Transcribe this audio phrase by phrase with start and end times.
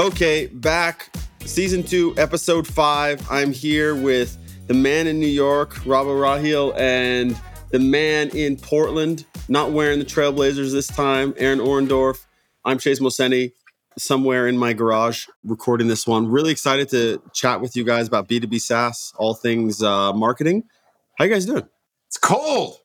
[0.00, 3.20] Okay, back season two, episode five.
[3.30, 7.38] I'm here with the man in New York, Rabah Rahil, and
[7.70, 12.24] the man in Portland, not wearing the Trailblazers this time, Aaron Orendorff.
[12.64, 13.52] I'm Chase Moseni,
[13.98, 16.28] somewhere in my garage recording this one.
[16.28, 20.62] Really excited to chat with you guys about B2B SaaS, all things uh, marketing.
[21.18, 21.68] How you guys doing?
[22.08, 22.78] It's cold.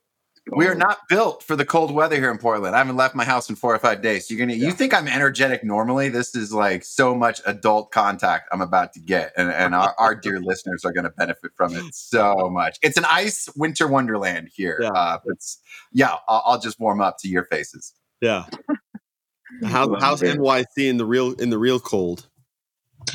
[0.51, 2.75] We are not built for the cold weather here in Portland.
[2.75, 4.29] I haven't left my house in four or five days.
[4.29, 4.67] you're gonna yeah.
[4.67, 6.09] you think I'm energetic normally?
[6.09, 10.13] This is like so much adult contact I'm about to get, and, and our, our
[10.21, 12.77] dear listeners are gonna benefit from it so much.
[12.83, 14.77] It's an ice winter wonderland here.
[14.81, 15.59] Yeah, uh, it's
[15.91, 16.15] yeah.
[16.27, 17.93] I'll, I'll, just warm up to your faces.
[18.21, 18.45] Yeah.
[19.63, 22.27] How, how's NYC in the real in the real cold?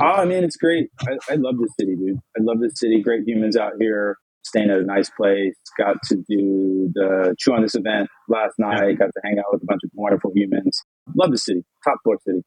[0.00, 0.88] Oh, I mean, it's great.
[1.00, 2.18] I, I love this city, dude.
[2.36, 3.02] I love this city.
[3.02, 5.54] Great humans out here staying at a nice place.
[5.78, 8.98] Got to do the chew on this event last night.
[8.98, 10.82] Got to hang out with a bunch of wonderful humans.
[11.14, 11.64] Love the city.
[11.84, 12.42] Top floor city.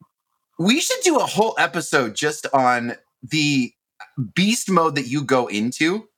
[0.58, 3.72] We should do a whole episode just on the
[4.34, 6.08] beast mode that you go into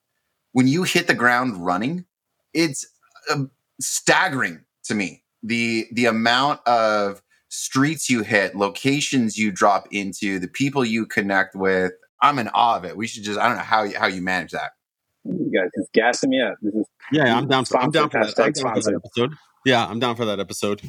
[0.52, 2.04] when you hit the ground running.
[2.52, 2.86] It's
[3.30, 3.44] uh,
[3.80, 10.48] staggering to me the the amount of streets you hit, locations you drop into, the
[10.48, 11.92] people you connect with.
[12.22, 12.96] I'm in awe of it.
[12.96, 14.72] We should just I don't know how you, how you manage that.
[15.26, 16.54] You guys just gassing me up.
[16.62, 19.34] This is yeah, I'm down for I'm down for, that, I'm down for that episode.
[19.64, 20.82] Yeah, I'm down for that episode.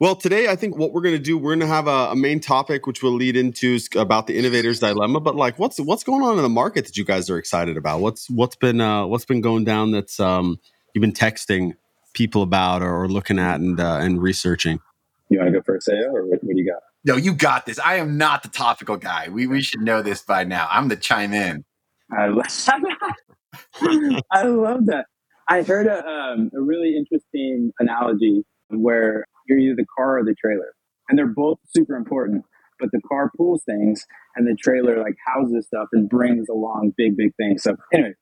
[0.00, 2.16] Well, today I think what we're going to do, we're going to have a, a,
[2.16, 5.20] main topic which will lead into about the innovator's dilemma.
[5.20, 8.00] But like, what's what's going on in the market that you guys are excited about?
[8.00, 10.58] What's what's been uh, what's been going down that's um,
[10.94, 11.74] you've been texting
[12.14, 14.80] people about or, or looking at and uh, and researching?
[15.28, 16.82] You want to go first, Sayo, or what, what do you got?
[17.04, 17.78] No, you got this.
[17.78, 19.28] I am not the topical guy.
[19.28, 20.66] We we should know this by now.
[20.70, 21.64] I'm the chime in.
[22.10, 22.46] I love,
[24.30, 25.06] I love that.
[25.48, 30.34] I heard a, um, a really interesting analogy where you're either the car or the
[30.34, 30.72] trailer,
[31.08, 32.44] and they're both super important.
[32.78, 34.06] But the car pulls things,
[34.36, 37.62] and the trailer like houses stuff and brings along big, big things.
[37.62, 38.14] So anyway,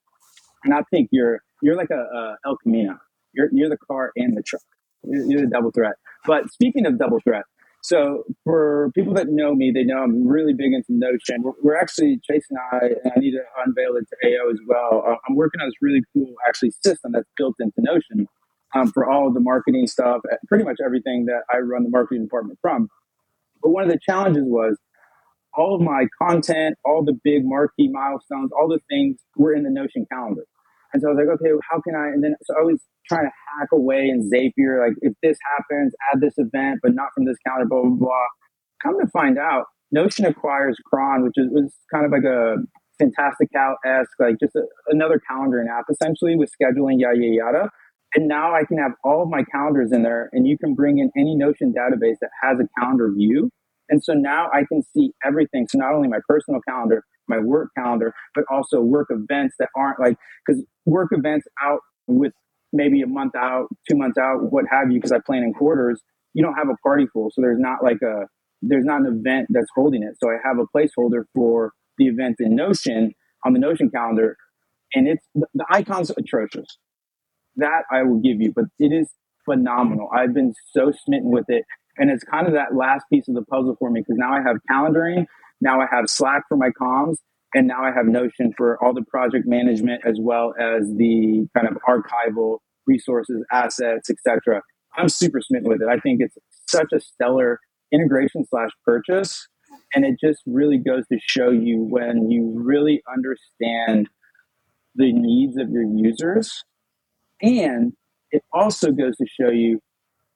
[0.65, 2.99] and I think you're you're like a, a El Camino.
[3.35, 4.63] You're you're the car and the truck.
[5.05, 5.95] You're, you're the double threat.
[6.27, 7.45] But speaking of double threat,
[7.83, 11.43] so for people that know me, they know I'm really big into Notion.
[11.43, 14.59] We're, we're actually Chase and I, and I need to unveil it to AO as
[14.67, 15.05] well.
[15.07, 18.27] Uh, I'm working on this really cool actually system that's built into Notion
[18.75, 21.91] um, for all of the marketing stuff, uh, pretty much everything that I run the
[21.91, 22.89] marketing department from.
[23.63, 24.77] But one of the challenges was
[25.55, 29.71] all of my content, all the big marquee milestones, all the things were in the
[29.71, 30.45] Notion calendar.
[30.93, 32.09] And so I was like, okay, how can I?
[32.09, 35.93] And then so I was trying to hack away in Zapier, like if this happens,
[36.13, 38.27] add this event, but not from this calendar, blah, blah, blah.
[38.83, 42.57] Come to find out, Notion acquires Cron, which is was kind of like a
[42.99, 47.71] Fantastical esque, like just a, another calendaring app essentially with scheduling, yada, yada, yada.
[48.15, 50.99] And now I can have all of my calendars in there and you can bring
[50.99, 53.51] in any Notion database that has a calendar view.
[53.89, 55.67] And so now I can see everything.
[55.71, 60.01] So not only my personal calendar, my work calendar, but also work events that aren't
[60.01, 60.17] like,
[60.47, 62.33] because work events out with
[62.73, 66.01] maybe a month out, two months out, what have you, because I plan in quarters,
[66.35, 67.31] you don't have a party full.
[67.33, 68.27] So there's not like a,
[68.63, 70.17] there's not an event that's holding it.
[70.23, 73.13] So I have a placeholder for the event in Notion
[73.45, 74.37] on the Notion calendar.
[74.95, 76.67] And it's, the icon's atrocious.
[77.57, 79.11] That I will give you, but it is
[79.45, 80.09] phenomenal.
[80.15, 81.65] I've been so smitten with it.
[81.97, 84.41] And it's kind of that last piece of the puzzle for me because now I
[84.47, 85.27] have calendaring,
[85.61, 87.17] now I have Slack for my comms,
[87.55, 91.69] and now I have Notion for all the project management as well as the kind
[91.69, 94.63] of archival resources, assets, etc.
[94.97, 95.89] I'm super smitten with it.
[95.89, 96.37] I think it's
[96.69, 97.61] such a stellar
[97.93, 99.49] integration slash purchase.
[99.95, 104.09] And it just really goes to show you when you really understand
[104.95, 106.65] the needs of your users.
[107.41, 107.93] And
[108.31, 109.81] it also goes to show you,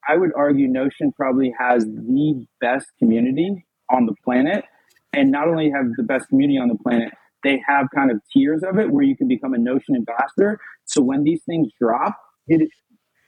[0.07, 4.65] I would argue Notion probably has the best community on the planet
[5.13, 7.13] and not only have the best community on the planet,
[7.43, 10.59] they have kind of tiers of it where you can become a Notion ambassador.
[10.85, 12.69] So when these things drop, it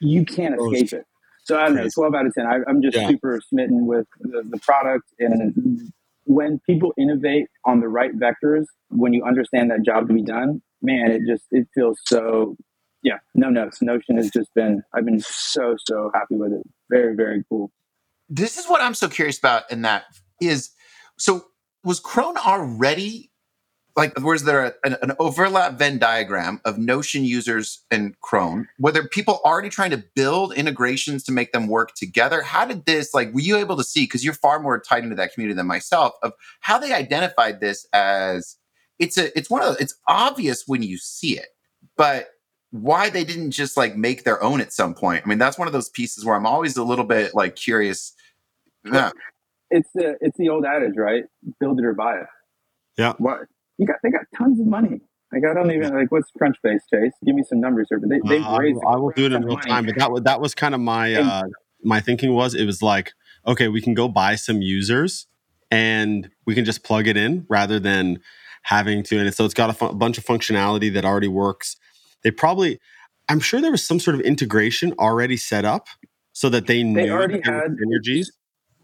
[0.02, 1.06] you can't escape it.
[1.44, 2.46] So I don't know, 12 out of 10.
[2.46, 3.08] I, am just yeah.
[3.08, 5.06] super smitten with the, the product.
[5.20, 5.92] And
[6.24, 10.62] when people innovate on the right vectors, when you understand that job to be done,
[10.82, 12.56] man, it just, it feels so,
[13.04, 13.80] yeah, no notes.
[13.82, 16.64] Notion has just been, I've been so, so happy with it.
[16.90, 17.72] Very, very cool.
[18.28, 19.64] This is what I'm so curious about.
[19.70, 20.06] And that
[20.42, 20.72] is,
[21.20, 21.46] so
[21.86, 23.32] was Cron already
[23.96, 28.68] like was there an, an, overlap Venn diagram of Notion users and Cron?
[28.78, 32.42] Were there people already trying to build integrations to make them work together?
[32.42, 35.16] How did this like were you able to see because you're far more tied into
[35.16, 38.58] that community than myself of how they identified this as
[39.00, 41.48] it's a it's one of it's obvious when you see it,
[41.96, 42.30] but
[42.72, 45.24] why they didn't just like make their own at some point.
[45.26, 48.14] I mean, that's one of those pieces where I'm always a little bit like curious.
[48.84, 49.12] Yeah.
[49.70, 51.24] It's the it's the old adage, right?
[51.60, 52.28] Build it or buy it.
[52.98, 53.14] Yeah.
[53.18, 53.42] What
[53.78, 53.98] you got?
[54.04, 55.02] They got tons of money.
[55.34, 57.12] Like I don't even like what's Crunchbase, Chase.
[57.26, 58.00] Give me some numbers here.
[58.00, 58.76] But they they've Uh, I raised.
[58.84, 59.70] will- I will do it in real money.
[59.70, 59.86] time.
[59.86, 61.44] But that was that was kind of my And- uh,
[61.84, 63.14] my thinking was it was like
[63.48, 65.28] okay, we can go buy some users
[65.70, 68.20] and we can just plug it in rather than
[68.64, 69.20] having to.
[69.20, 71.76] And so it's got a bunch of functionality that already works.
[72.24, 72.80] They probably,
[73.30, 75.88] I'm sure there was some sort of integration already set up
[76.34, 78.28] so that they knew already that there were had- synergies.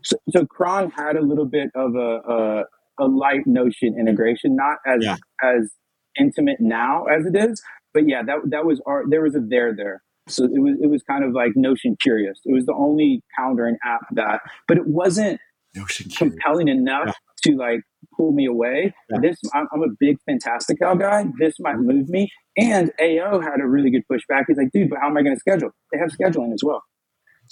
[0.04, 2.64] So, so Cron had a little bit of a a,
[3.00, 5.18] a light Notion integration, not as Yeah.
[5.44, 5.72] as
[6.20, 7.62] intimate now as it is,
[7.94, 10.04] but yeah, that that was our there was a there there.
[10.28, 12.40] So it was it was kind of like Notion curious.
[12.46, 15.40] It was the only calendar calendaring app that, but it wasn't
[15.76, 17.82] Notion compelling enough to like
[18.16, 18.94] pull me away.
[19.10, 19.20] Yeah.
[19.22, 21.26] This I'm, I'm a big Fantastical guy.
[21.40, 21.88] This might mm-hmm.
[21.88, 22.30] move me.
[22.58, 24.44] And AO had a really good pushback.
[24.48, 25.72] He's like, dude, but how am I going to schedule?
[25.92, 26.84] They have scheduling as well.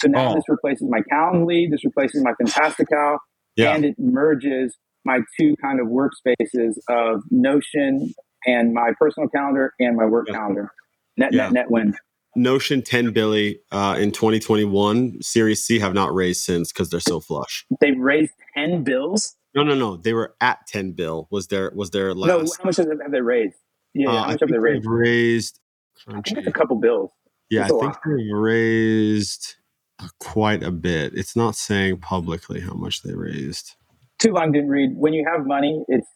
[0.01, 0.35] So now Oh.
[0.35, 1.69] this replaces my Calendly.
[1.69, 3.17] This replaces my Fantastical,
[3.55, 3.75] Yeah.
[3.75, 8.13] and it merges my two kind of workspaces of Notion
[8.45, 10.35] and my personal calendar and my work Yeah.
[10.35, 10.71] calendar.
[11.17, 11.43] Net, Yeah.
[11.45, 11.95] net, net win.
[12.35, 17.19] Notion 10 billy uh, in 2021 Series C have not raised since because they're so
[17.19, 17.65] flush.
[17.81, 19.35] They've raised 10 bills.
[19.55, 19.97] No, no, no.
[19.97, 21.27] They were at 10 bill.
[21.31, 23.55] Was there was their No, how much have they- have they raised?
[23.93, 24.83] Yeah, Uh, how I much have think they raised?
[24.83, 25.59] they've raised.
[26.07, 27.09] I think it's a couple bills.
[27.49, 29.55] Yeah, I think they've raised
[30.01, 31.13] Uh, quite a bit.
[31.13, 33.75] It's not saying publicly how much they raised.
[34.19, 34.91] too long didn't read.
[34.95, 36.07] When you have money, it's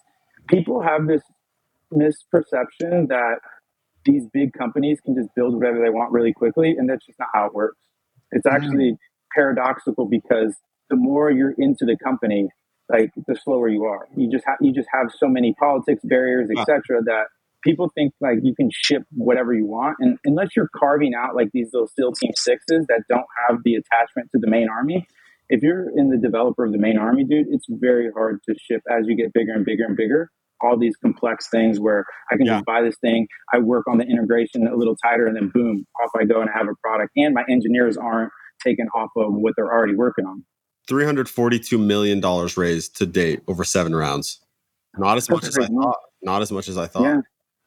[0.47, 1.21] people have this
[1.93, 3.39] misperception that
[4.05, 7.29] these big companies can just build whatever they want really quickly, and that's just not
[7.33, 7.79] how it works.
[8.31, 8.97] It's actually
[9.35, 10.55] paradoxical because
[10.89, 12.49] the more you're into the company,
[12.89, 14.07] like the slower you are.
[14.15, 17.01] You just have you just have so many politics barriers, etc.
[17.05, 17.25] That
[17.63, 21.49] people think like you can ship whatever you want, and unless you're carving out like
[21.53, 25.07] these little SEAL Team Sixes that don't have the attachment to the main army,
[25.49, 28.81] if you're in the developer of the main army, dude, it's very hard to ship
[28.89, 30.29] as you get bigger and bigger and bigger.
[30.61, 32.53] All these complex things where I can Yeah.
[32.55, 35.85] just buy this thing, I work on the integration a little tighter, and then boom,
[36.01, 37.11] off I go and I have a product.
[37.17, 38.31] And my engineers aren't
[38.63, 40.45] taken off of what they're already working on.
[40.87, 44.39] Three hundred forty-two million dollars raised to date over seven rounds.
[44.97, 45.97] Not as much as I thought.
[46.21, 47.03] Not as much as I thought.
[47.03, 47.21] Yeah,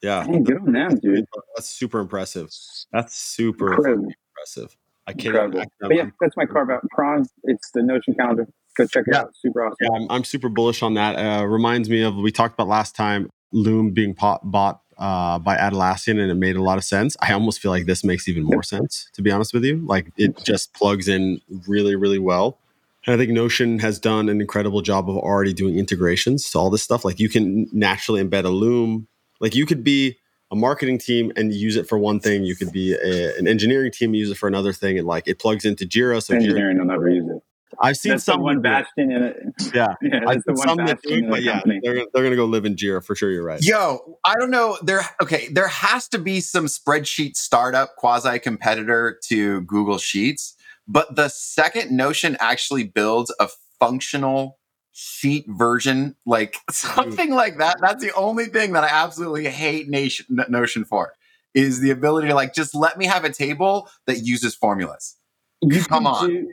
[0.07, 1.25] Yeah, Dang, good on them, dude.
[1.57, 2.49] that's super impressive.
[2.93, 4.09] That's super Incredible.
[4.37, 4.77] impressive.
[5.09, 5.35] I can't.
[5.37, 5.65] Incredible.
[5.81, 6.83] But yeah, that's my carve out.
[6.93, 8.47] Cron, it's the Notion calendar.
[8.77, 9.21] Go check it Yeah.
[9.23, 9.35] out.
[9.37, 9.77] Super awesome.
[9.81, 11.17] Yeah, I'm, I'm super bullish on that.
[11.17, 15.57] Uh, reminds me of we talked about last time Loom being pot, bought uh, by
[15.57, 17.17] Atlassian, and it made a lot of sense.
[17.21, 19.79] I almost feel like this makes even more sense, to be honest with you.
[19.87, 22.59] Like it just plugs in really, really well.
[23.07, 26.71] And I think Notion has done an incredible job of already doing integrations to all
[26.71, 27.05] this stuff.
[27.05, 29.07] Like you can naturally embed a Loom.
[29.41, 30.19] Like you could be
[30.51, 32.45] a marketing team and use it for one thing.
[32.45, 34.99] You could be a, an engineering team and use it for another thing.
[34.99, 36.23] And like it plugs into Jira.
[36.23, 37.43] So Jira, Engineering, I'll never use it.
[37.81, 38.63] I've seen That's the some one it.
[38.63, 39.37] bastion in it.
[39.75, 39.95] Yeah.
[40.03, 42.45] Yeah, I that's the one some that bastion do, but yeah, they're, they're gonna go
[42.45, 43.31] live in Jira for sure.
[43.31, 43.61] You're right.
[43.63, 44.79] Yo, I don't know.
[44.83, 50.55] There, okay, there has to be some spreadsheet startup quasi competitor to Google Sheets,
[50.87, 53.49] but the second Notion actually builds a
[53.81, 54.59] functional
[54.99, 60.27] sheet version, like something like that, that's the only thing that I absolutely hate Nation,
[60.49, 61.13] Notion for
[61.55, 65.17] is the ability to like just let me have a table that uses formulas.
[65.63, 66.29] you Come on.
[66.29, 66.49] Do,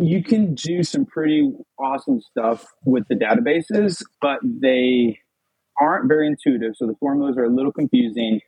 [0.00, 5.18] you can do some pretty awesome stuff with the databases, but they
[5.80, 6.74] aren't very intuitive.
[6.76, 8.40] So the formulas are a little confusing.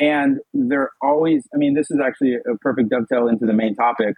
[0.00, 4.14] And they're always, I mean, this is actually a perfect dovetail into the main topic.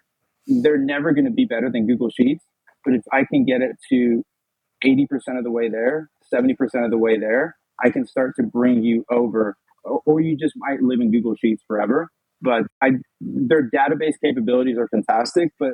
[0.47, 2.45] They're never going to be better than Google Sheets.
[2.85, 4.25] But if I can get it to
[4.85, 6.53] 80% of the way there, 70%
[6.85, 9.57] of the way there, I can start to bring you over.
[9.85, 12.11] Or or you just might live in Google Sheets forever.
[12.43, 15.73] But I, their database capabilities are fantastic, but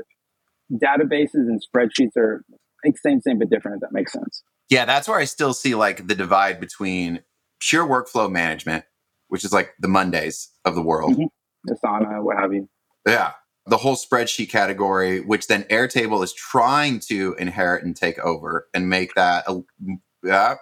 [0.73, 2.45] databases and spreadsheets are
[2.85, 4.43] like same, same, but different, if that makes sense.
[4.69, 7.21] Yeah, that's where I still see like the divide between
[7.61, 8.85] pure workflow management,
[9.29, 11.17] which is like the Mondays of the world.
[11.17, 11.29] Mhm.
[11.69, 12.69] Asana, what have you.
[13.07, 13.33] Yeah.
[13.69, 18.89] The whole spreadsheet category, which then Airtable is trying to inherit and take over and
[18.89, 19.61] make that, a,
[20.23, 20.55] yeah.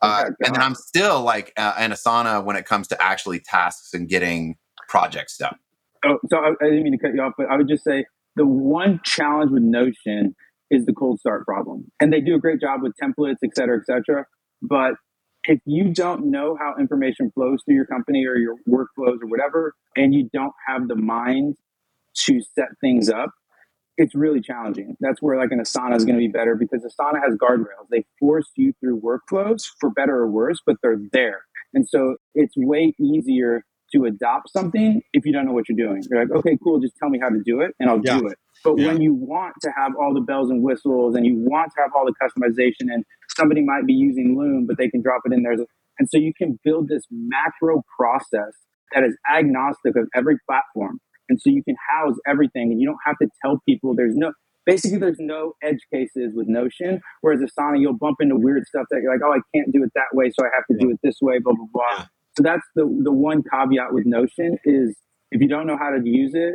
[0.00, 3.40] Uh, Yeah, and then I'm still like uh, an Asana when it comes to actually
[3.40, 4.56] tasks and getting
[4.88, 5.56] projects done.
[6.04, 8.04] Oh, so I, I didn't mean to cut you off, but I would just say
[8.36, 10.36] the one challenge with Notion
[10.70, 11.90] is the cold start problem.
[12.00, 14.24] And they do a great job with templates, et cetera, et cetera.
[14.62, 14.94] But
[15.44, 19.74] if you don't know how information flows through your company or your workflows or whatever,
[19.96, 21.56] and you don't have the mind
[22.24, 23.30] to set things up,
[23.98, 24.96] it's really challenging.
[25.00, 27.88] That's where like an Asana is going to be better because Asana has guardrails.
[27.90, 31.40] They force you through workflows for better or worse, but they're there.
[31.74, 36.02] And so it's way easier to adopt something if you don't know what you're doing.
[36.10, 38.18] You're like, okay, cool, just tell me how to do it and I'll Yeah.
[38.18, 38.38] do it.
[38.64, 38.86] But Yeah.
[38.86, 41.92] when you want to have all the bells and whistles and you want to have
[41.94, 43.04] all the customization and
[43.36, 45.56] somebody might be using Loom, but they can drop it in there.
[45.98, 48.52] And so you can build this macro process
[48.94, 50.98] that is agnostic of every platform.
[51.28, 54.32] And so you can house everything and you don't have to tell people there's no
[54.64, 57.00] basically there's no edge cases with Notion.
[57.20, 59.92] Whereas Asana, you'll bump into weird stuff that you're like, oh, I can't do it
[59.94, 61.84] that way, so I have to do it this way, blah blah blah.
[61.98, 62.04] Yeah.
[62.36, 64.96] So that's the the one caveat with Notion is
[65.30, 66.54] if you don't know how to use it,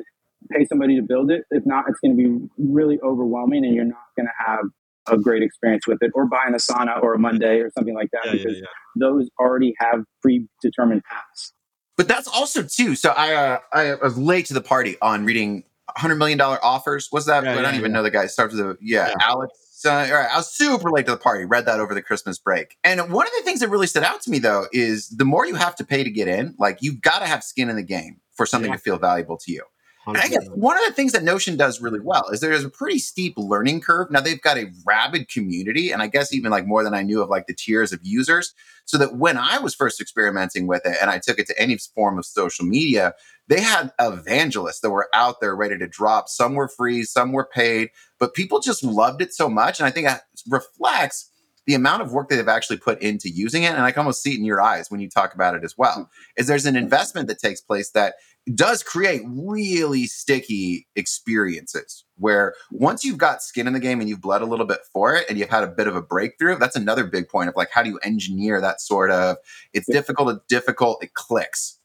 [0.52, 1.44] pay somebody to build it.
[1.52, 4.66] If not, it's going to be really overwhelming, and you're not going to have
[5.08, 6.12] a great experience with it.
[6.14, 8.66] Or buy an Asana or a Monday or something like that Yeah, yeah, because yeah.
[9.00, 11.54] those already have predetermined paths.
[11.98, 12.96] But that's also too.
[12.96, 15.64] So I uh, I was late to the party on reading
[15.98, 17.08] hundred million dollar offers.
[17.12, 17.44] What's that?
[17.44, 17.98] Yeah, I don't yeah, even yeah.
[17.98, 18.26] know the guy.
[18.28, 19.14] Starts with a yeah.
[19.22, 19.54] Alex.
[19.84, 21.44] Uh, all right, I was super late to the party.
[21.44, 22.78] Read that over the Christmas break.
[22.84, 25.48] And one of the things that really stood out to me though is the more
[25.48, 27.84] you have to pay to get in, like you've got to have skin in the
[27.84, 29.64] game for something to feel valuable to you.
[30.08, 32.70] I guess one of the things that Notion does really well is there is a
[32.70, 34.10] pretty steep learning curve.
[34.10, 37.22] Now they've got a rabid community, and I guess even like more than I knew
[37.22, 38.54] of like the tiers of users.
[38.86, 41.78] So that when I was first experimenting with it and I took it to any
[41.78, 43.14] form of social media,
[43.48, 46.28] they had evangelists that were out there ready to drop.
[46.30, 47.90] Some were free, some were paid,
[48.20, 49.80] but people just loved it so much.
[49.80, 51.30] And I think that reflects
[51.68, 53.74] the amount of work that they've actually put into using it.
[53.74, 55.78] And I can almost see it in your eyes when you talk about it as
[55.78, 56.10] well.
[56.36, 58.16] Is there's an investment that takes place that
[58.56, 64.22] does create really sticky experiences where once you've got skin in the game and you've
[64.22, 66.76] bled a little bit for it and you've had a bit of a breakthrough, that's
[66.76, 69.38] another big point of like, how do you engineer that sort of,
[69.74, 71.78] it's difficult, it's difficult, it clicks.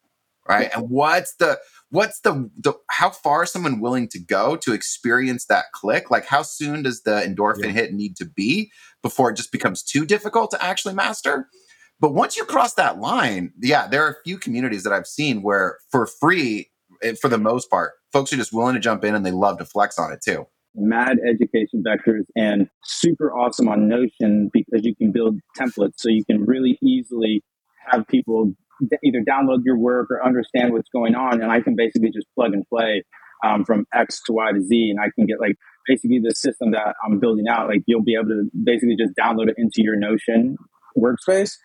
[0.48, 0.70] Right.
[0.74, 1.58] And what's the,
[1.90, 6.10] what's the, the, how far is someone willing to go to experience that click?
[6.10, 7.72] Like how soon does the endorphin Yeah.
[7.72, 8.70] hit need to be
[9.02, 11.48] before it just becomes too difficult to actually master?
[11.98, 15.42] But once you cross that line, yeah, there are a few communities that I've seen
[15.42, 16.70] where for free,
[17.02, 19.58] eh, for the most part, folks are just willing to jump in and they love
[19.58, 20.46] to flex on it too.
[20.74, 26.24] mad education vectors and super awesome on Notion because you can build templates so you
[26.24, 27.42] can really easily
[27.90, 28.52] have people
[29.02, 31.40] either download your work or understand what's going on.
[31.40, 33.04] And I can basically just plug and play
[33.42, 34.90] um, from X to Y to Z.
[34.90, 38.14] And I can get like basically the system that I'm building out, like you'll be
[38.14, 40.58] able to basically just download it into your Notion
[40.98, 41.56] workspace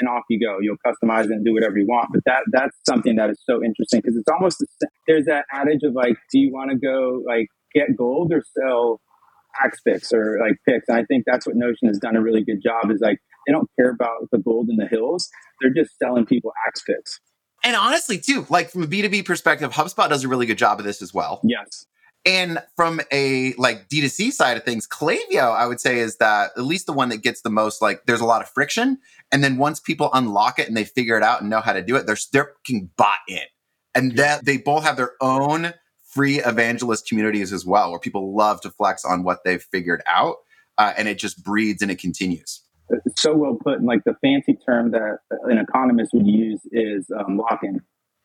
[0.00, 0.58] and off you go.
[0.60, 2.08] You'll customize it and do whatever you want.
[2.12, 4.64] But that that's something that is so interesting because it's almost
[5.06, 9.00] there's that adage of like, do you want to go like get gold or sell
[9.62, 10.88] axe picks or like picks?
[10.88, 13.52] And I think that's what Notion has done a really good job is like they
[13.52, 15.28] don't care about the gold in the hills.
[15.60, 17.20] They're just selling people axe picks.
[17.62, 20.86] And honestly, too, like from a B2B perspective, HubSpot does a really good job of
[20.86, 21.40] this as well.
[21.44, 21.86] Yes.
[22.26, 26.64] And from a like D2C side of things, Klaviyo, I would say, is that at
[26.64, 28.98] least the one that gets the most like there's a lot of friction.
[29.32, 31.82] And then once people unlock it and they figure it out and know how to
[31.82, 33.40] do it, they're they're fucking bought in.
[33.94, 35.72] And that they both have their own
[36.04, 40.36] free evangelist communities as well, where people love to flex on what they've figured out.
[40.76, 42.62] Uh, and it just breeds and it continues.
[42.90, 43.78] It's so well put.
[43.78, 47.80] And like the fancy term that an economist would use is um, lock in.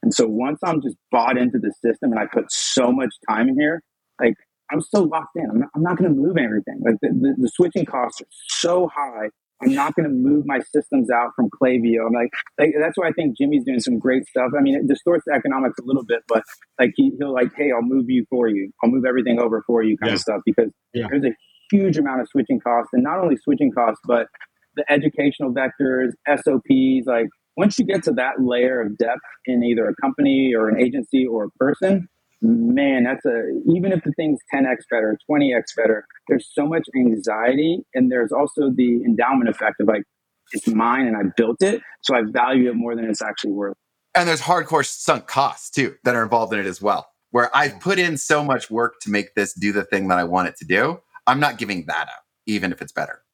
[0.05, 3.49] And so once I'm just bought into the system and I put so much time
[3.49, 3.81] in here,
[4.21, 4.35] like
[4.71, 5.49] I'm so locked in.
[5.49, 6.79] I'm not, I'm not going to move everything.
[6.85, 9.29] Like the, the, the switching costs are so high.
[9.63, 12.05] I'm not going to move my systems out from Klaviyo.
[12.05, 14.51] I'm like, like, that's why I think Jimmy's doing some great stuff.
[14.55, 16.43] I mean, it distorts the economics a little bit, but
[16.79, 18.71] like he, he'll like, hey, I'll move you for you.
[18.83, 20.15] I'll move everything over for you, kind Yeah.
[20.15, 20.41] of stuff.
[20.45, 21.07] Because Yeah.
[21.09, 21.33] there's a
[21.71, 24.27] huge amount of switching costs, and not only switching costs, but
[24.75, 27.07] the educational vectors, SOPs.
[27.07, 30.79] Like once you get to that layer of depth in either a company or an
[30.79, 32.07] agency or a person,
[32.41, 33.43] man, that's a
[33.73, 38.69] even if the thing's 10x better, 20x better, there's so much anxiety, and there's also
[38.75, 40.03] the endowment effect of like
[40.51, 43.77] it's mine and I built it, so I value it more than it's actually worth.
[44.13, 47.07] And there's hardcore sunk costs too that are involved in it as well.
[47.31, 50.23] Where I've put in so much work to make this do the thing that I
[50.23, 50.99] want it to do.
[51.27, 53.24] I'm not giving that up, even if it's better.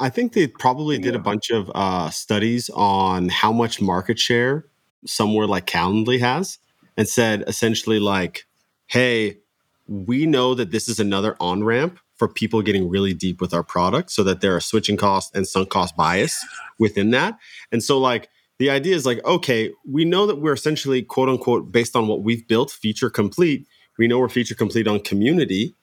[0.00, 4.66] I think they probably did a bunch of uh, studies on how much market share
[5.06, 6.58] somewhere like Calendly has,
[6.96, 8.46] and said essentially like,
[8.86, 9.38] "Hey,
[9.86, 13.62] we know that this is another on ramp for people getting really deep with our
[13.64, 16.44] product, so that there are switching costs and sunk cost bias
[16.78, 17.38] within that."
[17.72, 18.28] And so like
[18.58, 22.22] the idea is like, okay, we know that we're essentially quote unquote based on what
[22.22, 23.66] we've built, feature complete.
[23.98, 25.74] We know we're feature complete on community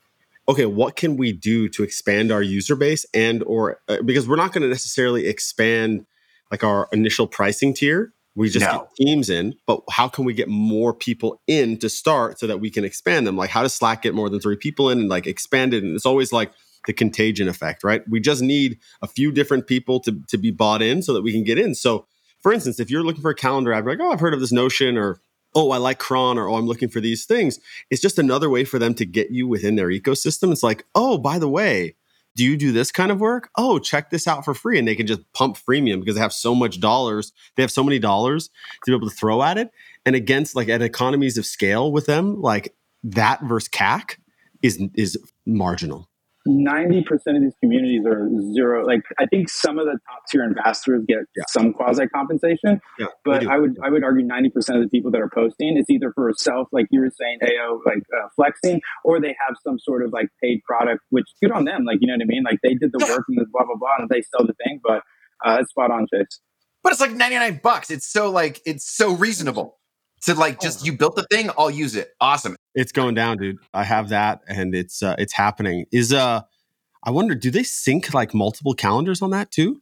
[0.48, 4.36] okay what can we do to expand our user base and or uh, because we're
[4.36, 6.06] not going to necessarily expand
[6.52, 8.14] like our initial pricing tier.
[8.36, 8.88] We just No.
[8.98, 12.60] get teams in but how can we get more people in to start so that
[12.60, 13.38] we can expand them?
[13.38, 15.84] Like how does slack get more than three people in and like expand it?
[15.84, 16.52] And it's always like
[16.86, 18.04] the contagion effect right?
[18.10, 21.32] We just need a few different people to, to be bought in so that we
[21.32, 21.74] can get in.
[21.76, 22.06] So
[22.46, 24.52] for instance if you're looking for a calendar app like oh i've heard of this
[24.52, 25.20] notion or
[25.56, 27.60] oh, I like cron or oh, I'm looking for these things.
[27.90, 30.52] It's just another way for them to get you within their ecosystem.
[30.52, 31.96] It's like, oh, by the way,
[32.36, 33.50] do you do this kind of work?
[33.56, 34.78] Oh, check this out for free.
[34.78, 37.32] And they can just pump freemium because they have so much dollars.
[37.56, 38.50] They have so many dollars
[38.84, 39.72] to be able to throw at it.
[40.06, 44.18] And against like at economies of scale with them, like that versus CAC
[44.62, 46.10] is is marginal.
[46.48, 48.86] 90% of these communities are zero.
[48.86, 51.44] Like I think some of the top tier ambassadors get yeah.
[51.50, 55.22] some quasi compensation, yeah, but I would I would argue 90% of the people that
[55.22, 59.20] are posting it's either for self, like you were saying, AO, like uh, flexing, or
[59.20, 61.84] they have some sort of like paid product, which good on them.
[61.86, 62.44] Like you know what I mean?
[62.44, 64.80] Like they did the work and the blah blah blah, and they sell the thing.
[64.84, 65.02] But
[65.46, 66.40] uh, it's spot on, Chase.
[66.84, 67.90] But it's like 99 bucks.
[67.90, 69.78] It's so like it's so reasonable
[70.26, 70.86] to like just oh.
[70.86, 72.10] you built the thing i'll use it.
[72.20, 72.56] Awesome.
[72.74, 73.58] It's going down dude.
[73.74, 75.86] I have that and it's uh it's happening.
[75.92, 76.42] Is uh
[77.04, 79.82] i wonder do they sync like multiple calendars on that too?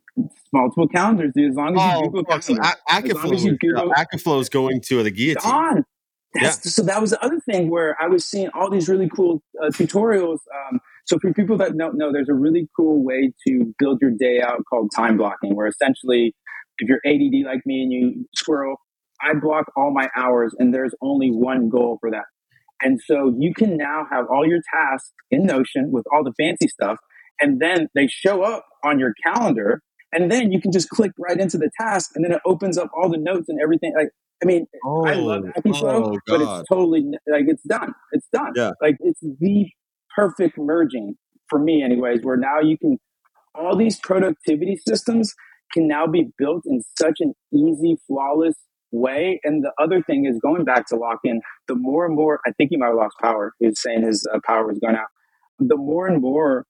[0.52, 1.52] Multiple calendars dude.
[1.52, 2.56] As long as oh, you google calendars, so
[2.90, 5.52] Akiflow, Akiflow is going to the guillotine.
[5.52, 5.86] on.
[6.36, 6.52] yeah.
[6.52, 9.68] so that was the other thing where i was seeing all these really cool uh,
[9.68, 14.00] tutorials um, so for people that don't know there's a really cool way to build
[14.02, 16.36] your day out called time blocking where essentially
[16.80, 18.78] if you're ADD like me and you squirrel
[19.24, 22.26] I block all my hours and there's only one goal for that.
[22.82, 26.68] And so you can now have all your tasks in Notion with all the fancy
[26.68, 26.98] stuff,
[27.40, 31.40] and then they show up on your calendar, and then you can just click right
[31.40, 33.94] into the task, and then it opens up all the notes and everything.
[33.96, 34.10] Like,
[34.44, 37.94] I mean, oh, I love Akiflow, oh, but it's totally like it's done.
[38.12, 38.52] It's done.
[38.56, 38.72] Yeah.
[38.82, 39.68] Like it's the
[40.14, 41.16] perfect merging
[41.50, 42.98] for me, anyways, where now you can
[43.56, 45.34] all these productivity systems
[45.72, 48.56] can now be built in such an easy, flawless
[48.94, 49.42] way.
[49.44, 52.52] And the other thing is going back to lock in, the more and more, I
[52.52, 53.54] think he might have lost power.
[53.60, 55.08] He was saying his uh, power was going out.
[55.60, 56.66] The more and more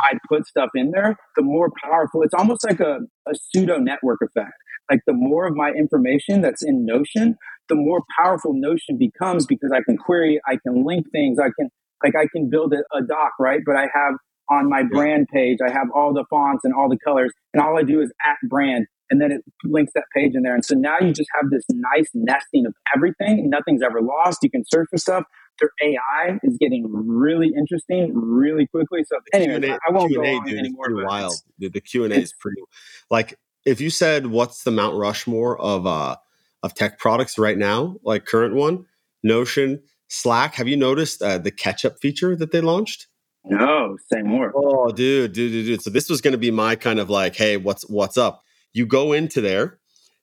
[0.00, 2.22] I put stuff in there, the more powerful.
[2.22, 4.54] It's almost like a, a pseudo network effect.
[4.90, 7.36] Like the more of my information that's in Notion,
[7.68, 11.70] the more powerful Notion becomes because I can query, I can link things, I can
[12.02, 13.60] like I can build a, a doc, right?
[13.64, 14.14] But I have
[14.50, 17.78] on my brand page, I have all the fonts and all the colors, and all
[17.78, 20.56] I do is at brand and then it links that page in there.
[20.56, 23.48] And so now you just have this nice nesting of everything.
[23.48, 24.40] Nothing's ever lost.
[24.42, 25.22] You can search for stuff.
[25.60, 29.04] Their AI is getting really interesting really quickly.
[29.04, 30.86] So anyway, I won't Q&A, go on dude, anymore.
[30.86, 31.34] Pretty wild.
[31.60, 32.60] The, the Q and A is pretty
[33.08, 36.16] like if you said what's the Mount Rushmore of uh
[36.64, 38.84] of tech products right now, like current one,
[39.22, 40.56] Notion, Slack.
[40.56, 43.06] Have you noticed uh, the catch up feature that they launched?
[43.44, 44.50] No, say more.
[44.56, 45.82] Oh, dude, dude, dude, dude.
[45.82, 48.42] So this was going to be my kind of like, hey, what's what's up?
[48.74, 49.78] You go into there.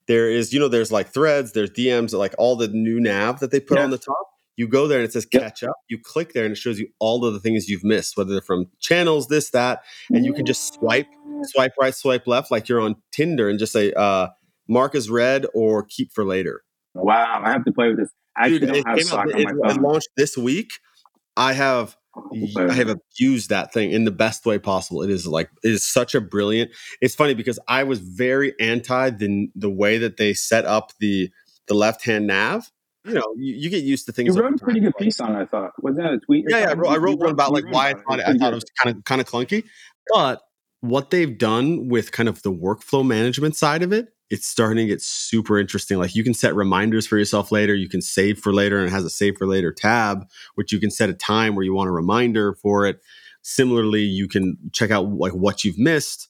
[0.07, 3.49] There is, you know, there's like threads, there's DMs, like all the new nav that
[3.51, 3.85] they put yeah.
[3.85, 4.27] on the top.
[4.57, 5.75] You go there and it says catch up.
[5.89, 8.41] You click there and it shows you all of the things you've missed, whether they're
[8.41, 11.07] from channels, this, that, and you can just swipe,
[11.43, 14.27] swipe right, swipe left, like you're on Tinder, and just say uh,
[14.67, 16.63] mark as read or keep for later.
[16.93, 18.09] Wow, I have to play with this.
[18.35, 20.73] I Dude, don't have out, it, it launched this week.
[21.37, 25.01] I have I have abused that thing in the best way possible.
[25.01, 26.71] It is like it is such a brilliant.
[26.99, 31.31] It's funny because I was very anti the the way that they set up the
[31.67, 32.69] the left hand nav.
[33.03, 34.35] You know, you, you, get used to things.
[34.35, 35.39] You wrote a pretty good piece on it.
[35.39, 36.45] I thought wasn't that a tweet?
[36.47, 36.69] Yeah, yeah.
[36.69, 38.65] I wrote, I wrote one about like why I thought it, I thought it was
[38.77, 39.63] kind of kind of clunky,
[40.13, 40.41] but
[40.81, 44.87] what they've done with kind of the workflow management side of it it's starting to
[44.87, 45.97] get super interesting.
[45.97, 48.91] Like you can set reminders for yourself later, you can save for later, and it
[48.91, 51.89] has a save for later tab, which you can set a time where you want
[51.89, 53.01] a reminder for it.
[53.43, 56.29] Similarly, you can check out like what you've missed.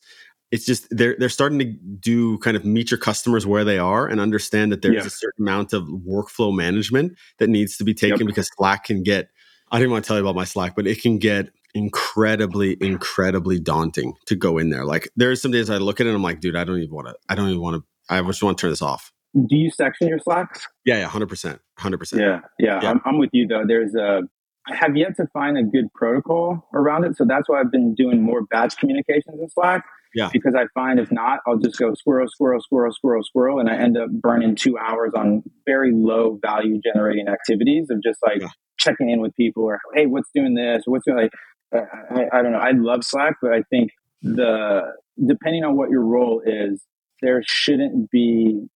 [0.49, 4.07] It's just they're they're starting to do kind of meet your customers where they are
[4.07, 5.05] and understand that there's yeah.
[5.05, 8.27] a certain amount of workflow management that needs to be taken yep.
[8.27, 9.29] because Slack can get.
[9.71, 13.59] I didn't want to tell you about my Slack, but it can get incredibly, incredibly
[13.59, 14.85] daunting to go in there.
[14.85, 16.79] Like there are some days I look at it and I'm like, dude, I don't
[16.79, 17.15] even want to.
[17.29, 19.12] I don't even want to I just want to turn this off.
[19.34, 20.67] Do you section your slacks?
[20.86, 22.21] Yeah, yeah, hundred percent, hundred percent.
[22.21, 22.89] Yeah, yeah.
[22.89, 23.63] I'm, I'm with you though.
[23.65, 24.24] There's a
[24.67, 27.95] I have yet to find a good protocol around it, so that's why I've been
[27.95, 29.84] doing more batch communications in Slack.
[30.13, 30.30] Yeah.
[30.34, 33.78] Because I find if not, I'll just go squirrel, squirrel, squirrel, squirrel, squirrel, and I
[33.78, 38.50] end up burning two hours on very low value generating activities of just like yeah.
[38.78, 40.84] checking in with people or hey, what's doing this?
[40.86, 41.32] What's doing like
[41.74, 42.60] uh, I, I don't know.
[42.60, 44.82] I love Slack, but I think the
[45.26, 46.84] depending on what your role is,
[47.21, 48.67] there shouldn't be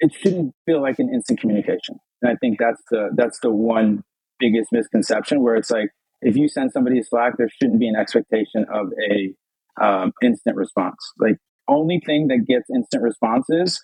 [0.00, 1.98] it shouldn't feel like an instant communication.
[2.22, 4.02] And I think that's the that's the one
[4.38, 7.96] biggest misconception where it's like if you send somebody a Slack, there shouldn't be an
[7.96, 9.34] expectation of a
[9.82, 10.96] um, instant response.
[11.18, 11.36] Like
[11.68, 13.80] only thing that gets instant responses,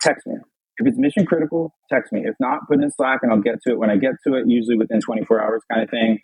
[0.00, 0.36] text me.
[0.78, 2.22] If it's mission critical, text me.
[2.24, 4.44] If not, put in Slack and I'll get to it when I get to it,
[4.46, 6.20] usually within 24 hours kind of thing.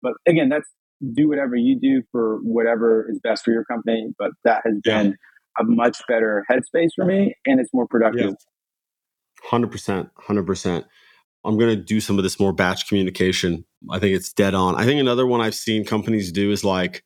[0.00, 0.68] But again, that's
[1.14, 4.08] do whatever you do for whatever is best for your company.
[4.18, 5.16] But that has been
[5.58, 8.34] a much better headspace for me and it's more productive.
[9.70, 10.84] Percent, hundred percent.
[11.44, 13.64] I'm going to do some of this more batch communication.
[13.90, 14.74] I think it's dead on.
[14.74, 17.04] I think another one I've seen companies do is like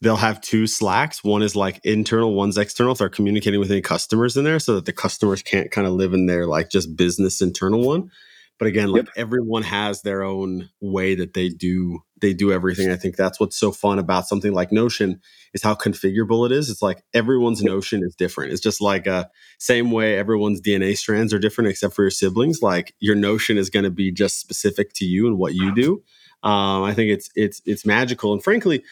[0.00, 1.24] they'll have two slacks.
[1.24, 2.92] One is like internal, one's external.
[2.92, 5.94] If they're communicating with any customers in there so that the customers can't kind of
[5.94, 8.10] live in their like just business internal one.
[8.58, 9.14] But again, like yep.
[9.16, 12.90] everyone has their own way that they do they do everything.
[12.90, 15.20] I think that's what's so fun about something like Notion
[15.54, 16.68] is how configurable it is.
[16.68, 18.52] It's like everyone's Notion is different.
[18.52, 22.60] It's just like a same way everyone's DNA strands are different except for your siblings.
[22.60, 26.02] Like your Notion is going to be just specific to you and what you do.
[26.42, 28.82] Um, I think it's it's it's magical, and frankly,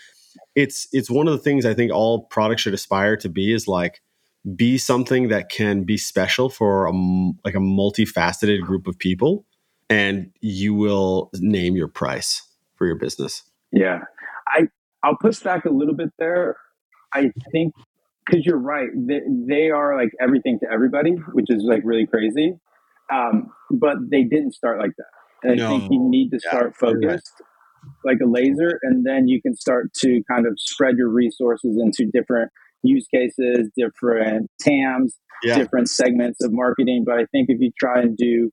[0.55, 3.69] it's it's one of the things I think all products should aspire to be is
[3.69, 4.01] like
[4.55, 6.93] be something that can be special for a
[7.45, 9.45] like a multifaceted group of people
[9.89, 12.43] and you will name your price
[12.77, 13.43] for your business.
[13.73, 14.01] Yeah.
[14.49, 14.69] I
[15.03, 16.57] I'll push back a little bit there.
[17.13, 17.75] I think
[18.27, 22.59] because you're right, they, they are like everything to everybody, which is like really crazy.
[23.13, 25.07] Um, but they didn't start like that.
[25.43, 25.79] And I no.
[25.79, 27.93] think you need to start yeah, focused right.
[28.05, 32.11] like a laser, and then you can start to kind of spread your resources into
[32.11, 32.51] different
[32.83, 35.57] use cases, different TAMs, yeah.
[35.57, 37.05] different segments of marketing.
[37.07, 38.51] But I think if you try and do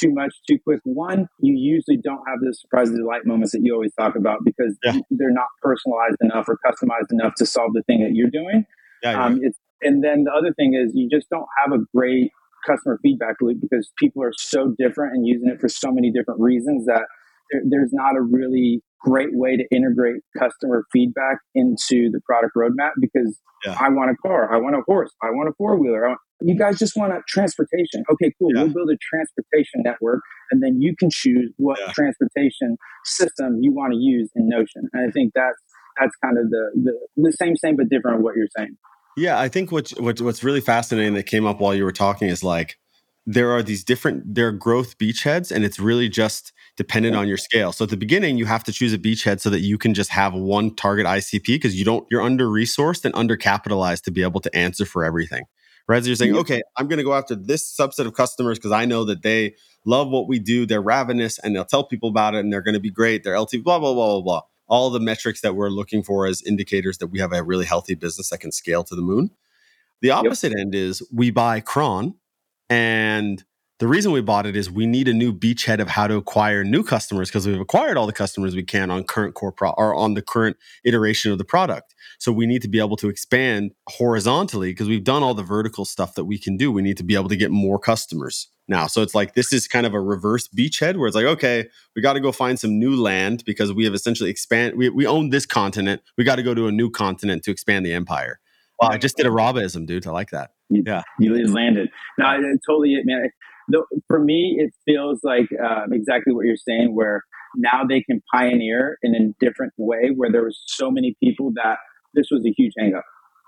[0.00, 0.80] too much too quick.
[0.84, 4.40] One, you usually don't have the surprise and delight moments that you always talk about
[4.44, 4.98] because yeah.
[5.10, 8.64] they're not personalized enough or customized enough to solve the thing that you're doing.
[9.02, 9.40] Yeah, um,
[9.82, 12.30] and then the other thing is you just don't have a great
[12.66, 16.40] customer feedback loop because people are so different and using it for so many different
[16.40, 17.02] reasons that
[17.50, 22.92] there, there's not a really great way to integrate customer feedback into the product roadmap
[23.00, 23.76] because yeah.
[23.78, 26.16] I want a car, I want a horse, I want a four wheeler.
[26.40, 28.02] You guys just want a transportation.
[28.10, 28.50] Okay, cool.
[28.54, 28.64] Yeah.
[28.64, 31.92] We'll build a transportation network, and then you can choose what yeah.
[31.92, 34.88] transportation system you want to use in Notion.
[34.92, 35.56] And I think that's
[35.98, 38.22] that's kind of the the, the same, same but different.
[38.22, 38.76] What you're saying.
[39.16, 42.28] Yeah, I think what, what what's really fascinating that came up while you were talking
[42.28, 42.76] is like
[43.26, 47.36] there are these different there are growth beachheads, and it's really just dependent on your
[47.36, 47.72] scale.
[47.72, 50.10] So at the beginning, you have to choose a beachhead so that you can just
[50.10, 54.40] have one target ICP because you don't you're under resourced and undercapitalized to be able
[54.40, 55.44] to answer for everything.
[55.86, 56.02] Right?
[56.02, 58.86] So you're saying, okay, I'm going to go after this subset of customers because I
[58.86, 60.64] know that they love what we do.
[60.64, 63.22] They're ravenous and they'll tell people about it and they're going to be great.
[63.22, 64.42] They're LT, blah, blah, blah, blah, blah.
[64.66, 67.94] All the metrics that we're looking for as indicators that we have a really healthy
[67.94, 69.30] business that can scale to the moon.
[70.00, 70.60] The opposite yep.
[70.60, 72.14] end is we buy Cron
[72.68, 73.44] and
[73.80, 76.62] the reason we bought it is we need a new beachhead of how to acquire
[76.62, 79.94] new customers because we've acquired all the customers we can on current core pro- or
[79.94, 81.94] on the current iteration of the product.
[82.18, 85.84] So we need to be able to expand horizontally because we've done all the vertical
[85.84, 86.70] stuff that we can do.
[86.70, 88.86] We need to be able to get more customers now.
[88.86, 92.00] So it's like this is kind of a reverse beachhead where it's like, okay, we
[92.00, 94.76] got to go find some new land because we have essentially expand.
[94.76, 96.00] We, we own this continent.
[96.16, 98.40] We got to go to a new continent to expand the empire.
[98.80, 100.06] Wow, I just did a Robism, dude.
[100.06, 100.53] I like that.
[100.70, 101.88] Yeah, you landed.
[102.18, 103.28] No, I, totally, man
[104.08, 107.22] for me, it feels like um, exactly what you're saying, where
[107.56, 111.78] now they can pioneer in a different way, where there was so many people that
[112.14, 113.02] this was a huge hangup.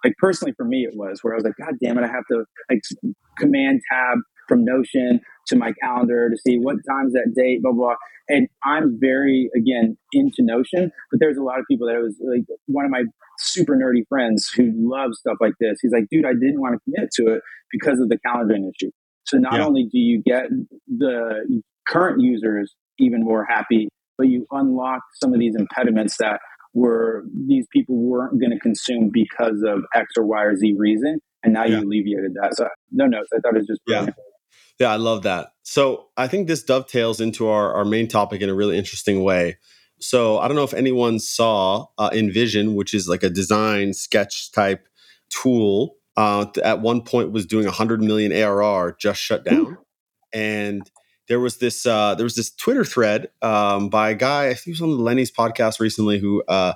[0.05, 2.25] Like personally, for me, it was where I was like, God damn it, I have
[2.31, 2.81] to like
[3.39, 4.19] command tab
[4.49, 7.95] from Notion to my calendar to see what time's that date, blah, blah.
[8.29, 12.17] And I'm very, again, into Notion, but there's a lot of people that it was
[12.21, 13.05] like one of my
[13.39, 15.79] super nerdy friends who loves stuff like this.
[15.81, 18.91] He's like, dude, I didn't want to commit to it because of the calendaring issue.
[19.25, 19.67] So not yeah.
[19.67, 20.47] only do you get
[20.89, 26.41] the current users even more happy, but you unlock some of these impediments that
[26.75, 31.21] were these people weren't going to consume because of X or Y or Z reason.
[31.43, 31.79] And now yeah.
[31.79, 32.57] you alleviated that.
[32.57, 33.29] So no notes.
[33.35, 34.09] I thought it was just brilliant.
[34.17, 34.23] Yeah.
[34.79, 35.53] Yeah, I love that.
[35.63, 39.59] So I think this dovetails into our, our main topic in a really interesting way.
[39.99, 44.53] So I don't know if anyone saw uh, InVision, which is like a design sketch
[44.53, 44.87] type
[45.31, 49.57] tool uh, at one point was doing 100 million ARR, just shut down.
[49.59, 49.79] Ooh.
[50.33, 50.91] And
[51.29, 54.65] there was this uh, there was this Twitter thread um, by a guy I think
[54.65, 56.75] he was on the Lenny's podcast recently who uh,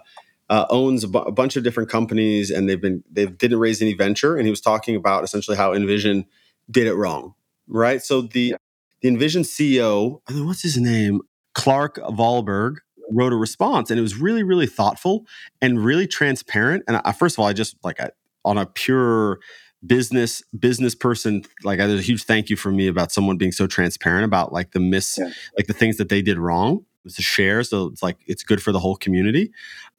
[0.49, 3.81] uh, owns a, bu- a, bunch of different companies and they've been they didn't raise
[3.81, 6.27] any venture and he was talking about essentially how InVision
[6.71, 7.35] did it wrong,
[7.71, 8.03] right?
[8.03, 8.57] So the yeah.
[9.01, 11.23] the InVision CEO, I mean, what's his name,
[11.55, 12.77] Clark Valberg,
[13.11, 15.27] wrote a response and it was really really thoughtful
[15.61, 16.85] and really transparent.
[16.87, 18.11] And I, first of all, I just like I
[18.45, 19.41] on a pure
[19.87, 23.67] business business person like there's a huge thank you for me about someone being so
[23.67, 25.31] transparent about like the miss yeah.
[25.57, 28.63] like the things that they did wrong it's a share so it's like it's good
[28.63, 29.51] for the whole community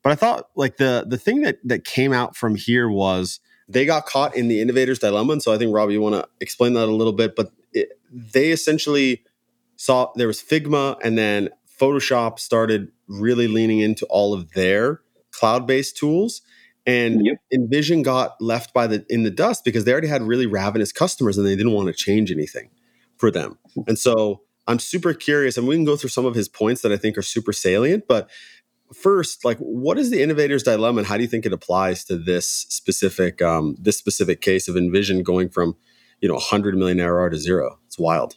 [0.04, 3.84] but i thought like the the thing that that came out from here was they
[3.84, 6.74] got caught in the innovator's dilemma and so i think rob you want to explain
[6.74, 7.52] that a little bit but
[8.12, 9.24] they essentially
[9.76, 15.98] saw there was figma and then photoshop started really leaning into all of their cloud-based
[15.98, 16.42] tools
[16.86, 17.38] and yep.
[17.54, 21.38] InVision got left by the in the dust because they already had really ravenous customers
[21.38, 22.70] and they didn't want to change anything
[23.18, 23.58] for them.
[23.88, 26.92] And so I'm super curious, and we can go through some of his points that
[26.92, 28.08] I think are super salient.
[28.08, 28.30] But
[28.94, 32.18] first, like, what is the innovator's dilemma, and how do you think it applies to
[32.18, 35.76] this specific um, this specific case of InVision going from
[36.22, 37.80] you know 100 million ARR to zero?
[37.88, 38.36] It's wild.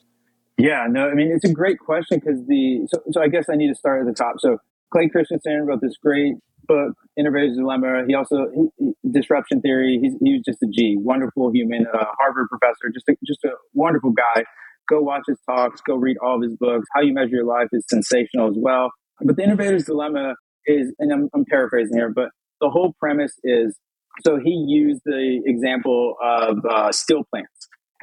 [0.58, 3.56] Yeah, no, I mean it's a great question because the so, so I guess I
[3.56, 4.36] need to start at the top.
[4.38, 4.58] So
[4.92, 6.34] Clay Christensen wrote this great
[6.66, 8.04] book, Innovator's Dilemma.
[8.06, 9.98] He also he, he, Disruption Theory.
[10.00, 14.10] He's, he was just a G, wonderful human, Harvard professor, just a, just a wonderful
[14.10, 14.44] guy.
[14.88, 15.80] Go watch his talks.
[15.80, 16.86] Go read all of his books.
[16.94, 18.92] How You Measure Your Life is sensational as well.
[19.20, 20.34] But the Innovator's Dilemma
[20.66, 22.28] is, and I'm, I'm paraphrasing here, but
[22.60, 23.78] the whole premise is
[24.24, 27.50] so he used the example of uh, steel plants.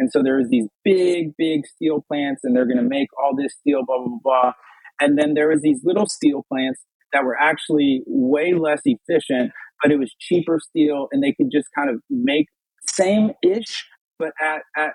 [0.01, 3.53] And so there's these big, big steel plants, and they're going to make all this
[3.59, 4.53] steel, blah, blah, blah.
[4.99, 6.81] And then there was these little steel plants
[7.13, 11.67] that were actually way less efficient, but it was cheaper steel, and they could just
[11.77, 12.47] kind of make
[12.87, 13.85] same ish,
[14.17, 14.93] but at, at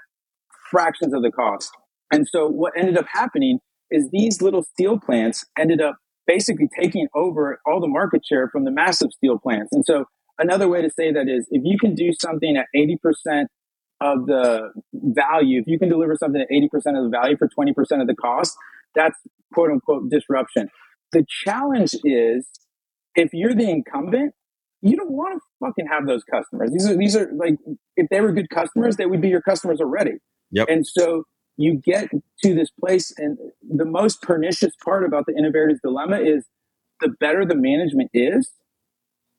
[0.72, 1.70] fractions of the cost.
[2.12, 3.60] And so what ended up happening
[3.92, 8.64] is these little steel plants ended up basically taking over all the market share from
[8.64, 9.68] the massive steel plants.
[9.70, 13.44] And so another way to say that is if you can do something at 80%
[14.00, 18.00] of the value, if you can deliver something at 80% of the value for 20%
[18.00, 18.56] of the cost,
[18.94, 19.16] that's
[19.52, 20.68] quote unquote disruption.
[21.12, 22.46] The challenge is
[23.14, 24.34] if you're the incumbent,
[24.82, 26.70] you don't want to fucking have those customers.
[26.72, 27.54] These are these are like
[27.96, 30.12] if they were good customers, they would be your customers already.
[30.52, 30.68] Yep.
[30.68, 31.24] And so
[31.56, 36.44] you get to this place, and the most pernicious part about the innovator's dilemma is
[37.00, 38.50] the better the management is,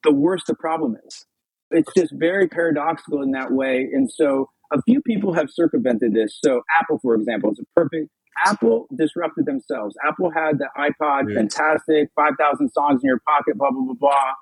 [0.02, 1.26] the worse the problem is.
[1.70, 3.88] It's just very paradoxical in that way.
[3.92, 6.38] And so a few people have circumvented this.
[6.44, 8.08] So Apple, for example, is a perfect
[8.46, 9.96] Apple disrupted themselves.
[10.06, 11.36] Apple had the iPod, yeah.
[11.36, 14.32] fantastic, 5,000 songs in your pocket, blah, blah, blah, blah.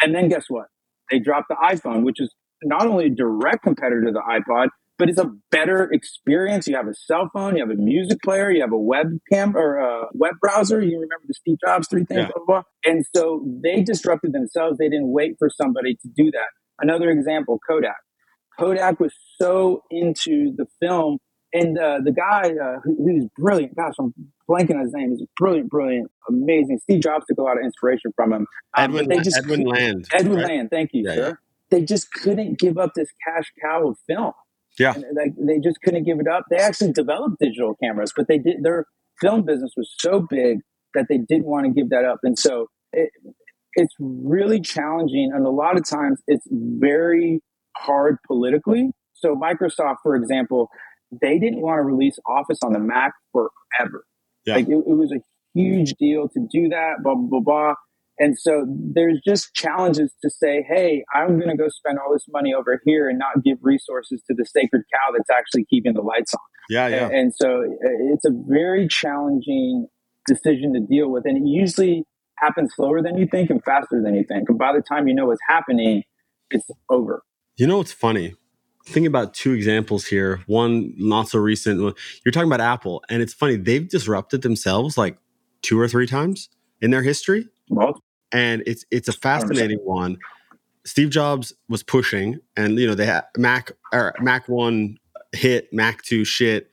[0.00, 0.66] And then guess what?
[1.10, 5.08] They dropped the iPhone, which is not only a direct competitor to the iPod, but
[5.08, 6.66] it's a better experience.
[6.66, 9.76] You have a cell phone, you have a music player, you have a webcam or
[9.76, 10.82] a web browser.
[10.82, 12.30] You remember the Steve Jobs three things, yeah.
[12.34, 12.62] blah, blah, blah.
[12.84, 14.78] And so they disrupted themselves.
[14.78, 16.48] They didn't wait for somebody to do that.
[16.80, 17.96] Another example, Kodak.
[18.58, 21.18] Kodak was so into the film
[21.52, 24.12] and uh, the guy uh, who, who's brilliant, gosh, I'm
[24.48, 25.10] blanking on his name.
[25.10, 26.78] He's brilliant, brilliant, amazing.
[26.82, 28.46] Steve Jobs took a lot of inspiration from him.
[28.76, 30.08] Um, Edwin, they just, Edwin Land.
[30.12, 30.48] Edwin right?
[30.48, 31.28] Land, thank you, yeah, sir.
[31.28, 31.32] Yeah.
[31.70, 34.32] They just couldn't give up this cash cow of film.
[34.78, 36.44] Yeah, and, like they just couldn't give it up.
[36.50, 38.62] They actually developed digital cameras, but they did.
[38.62, 38.86] Their
[39.20, 40.58] film business was so big
[40.94, 43.10] that they didn't want to give that up, and so it,
[43.78, 45.30] it's really challenging.
[45.32, 47.40] And a lot of times, it's very
[47.76, 48.90] hard politically.
[49.14, 50.68] So Microsoft, for example,
[51.22, 54.04] they didn't want to release Office on the Mac forever.
[54.44, 54.56] Yeah.
[54.56, 55.20] Like it, it was a
[55.54, 57.74] huge deal to do that, blah, blah, blah, blah.
[58.20, 62.26] And so there's just challenges to say, hey, I'm going to go spend all this
[62.28, 66.02] money over here and not give resources to the sacred cow that's actually keeping the
[66.02, 66.40] lights on.
[66.68, 67.04] Yeah, yeah.
[67.06, 69.86] And, and so uh, it's a very challenging
[70.26, 71.26] decision to deal with.
[71.26, 72.04] And it usually
[72.40, 74.48] happens slower than you think and faster than you think.
[74.48, 76.04] And by the time you know what's happening,
[76.50, 77.22] it's over.
[77.56, 78.34] You know what's funny?
[78.86, 80.42] Think about two examples here.
[80.46, 81.78] One not so recent.
[82.24, 85.18] You're talking about Apple, and it's funny they've disrupted themselves like
[85.62, 86.48] two or three times
[86.80, 87.46] in their history.
[87.68, 90.18] Well, and it's it's a fascinating one.
[90.84, 94.96] Steve Jobs was pushing, and you know they had Mac or Mac one
[95.32, 96.70] hit, Mac two shit,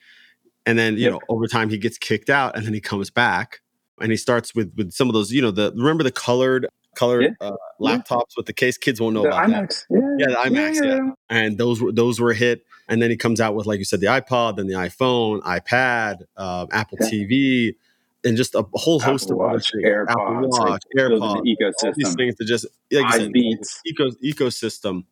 [0.65, 1.13] and then you yep.
[1.13, 3.60] know over time he gets kicked out, and then he comes back,
[3.99, 7.23] and he starts with with some of those you know the remember the colored colored
[7.23, 7.47] yeah.
[7.47, 8.77] uh, laptops with the case.
[8.77, 9.86] Kids won't know the about iMacs.
[9.89, 10.15] that.
[10.19, 10.75] Yeah, yeah the iMacs.
[10.75, 10.95] Yeah.
[10.95, 11.12] yeah.
[11.29, 12.65] and those were those were a hit.
[12.88, 16.21] And then he comes out with, like you said, the iPod, then the iPhone, iPad,
[16.38, 17.75] uh, Apple TV,
[18.23, 21.95] and just a whole Apple host of Watch, AirPods, Apple Watch, like AirPods, ecosystem.
[21.95, 25.05] these things to just like said, eco, ecosystem.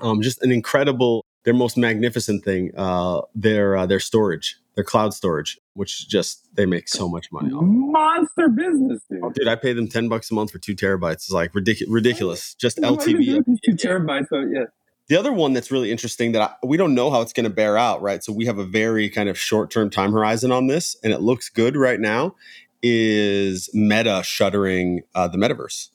[0.00, 5.12] Um, just an incredible, their most magnificent thing, uh, their uh, their storage their cloud
[5.12, 7.62] storage, which just they make so much money off.
[7.62, 9.34] Monster business, dude.
[9.34, 11.12] Dude, I pay them ten bucks a month for two terabytes.
[11.12, 11.92] It's like ridiculous.
[11.92, 12.54] Ridiculous.
[12.54, 13.44] Just LTV.
[13.64, 14.28] Two terabytes.
[14.28, 14.64] So yeah.
[15.08, 17.50] The other one that's really interesting that I, we don't know how it's going to
[17.50, 18.22] bear out, right?
[18.22, 21.20] So we have a very kind of short term time horizon on this, and it
[21.20, 22.34] looks good right now.
[22.82, 25.88] Is Meta shuttering uh, the metaverse,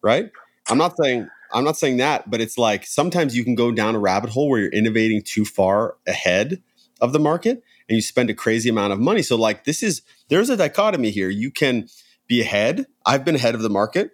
[0.00, 0.30] right?
[0.68, 3.94] I'm not saying I'm not saying that, but it's like sometimes you can go down
[3.94, 6.62] a rabbit hole where you're innovating too far ahead
[7.00, 9.22] of the market and you spend a crazy amount of money.
[9.22, 11.28] So like this is there's a dichotomy here.
[11.28, 11.88] You can
[12.26, 12.86] be ahead.
[13.04, 14.12] I've been ahead of the market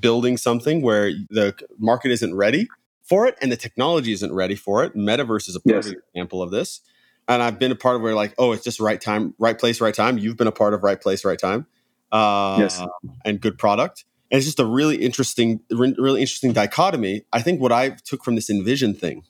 [0.00, 2.68] building something where the market isn't ready
[3.02, 4.94] for it and the technology isn't ready for it.
[4.94, 5.94] Metaverse is a perfect yes.
[6.14, 6.80] example of this.
[7.28, 9.80] And I've been a part of where like, oh, it's just right time, right place,
[9.80, 10.18] right time.
[10.18, 11.66] You've been a part of right place, right time.
[12.12, 12.80] Uh, yes.
[13.24, 14.04] and good product.
[14.30, 17.24] And it's just a really interesting, really interesting dichotomy.
[17.32, 19.24] I think what I took from this InVision thing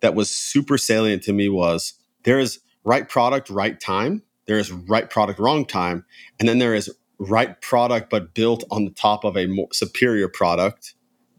[0.00, 4.22] that was super salient to me was there is right product, right time.
[4.46, 6.04] there is right product, wrong time,
[6.40, 10.26] and then there is right product but built on the top of a more superior
[10.26, 10.94] product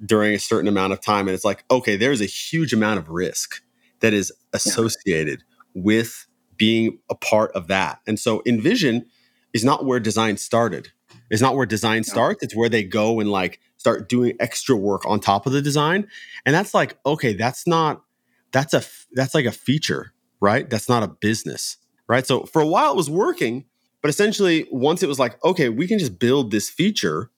[0.05, 1.27] during a certain amount of time.
[1.27, 3.61] And it's like, okay, there's a huge amount of risk
[3.99, 5.43] that is associated
[5.75, 5.81] yeah.
[5.83, 7.99] with being a part of that.
[8.07, 9.05] And so InVision
[9.53, 10.91] is not where design started.
[11.31, 12.43] It's not where design starts.
[12.43, 16.07] It's where they go and like start doing extra work on top of the design.
[16.45, 18.03] And that's like, okay, that's not
[18.51, 20.69] that's a that's like a feature, right?
[20.69, 22.27] That's not a business, right?
[22.27, 23.65] So for a while it was working,
[24.01, 27.31] but essentially once it was like, okay, we can just build this feature,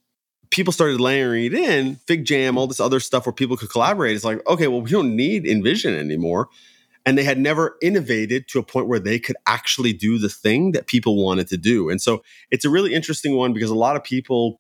[0.50, 4.16] people started layering it in, FigJam, all this other stuff where people could collaborate.
[4.16, 6.50] It's like, okay, well, we don't need InVision anymore.
[7.06, 10.72] And they had never innovated to a point where they could actually do the thing
[10.72, 11.89] that people wanted to do.
[11.89, 14.60] And so it's a really interesting one because a lot of people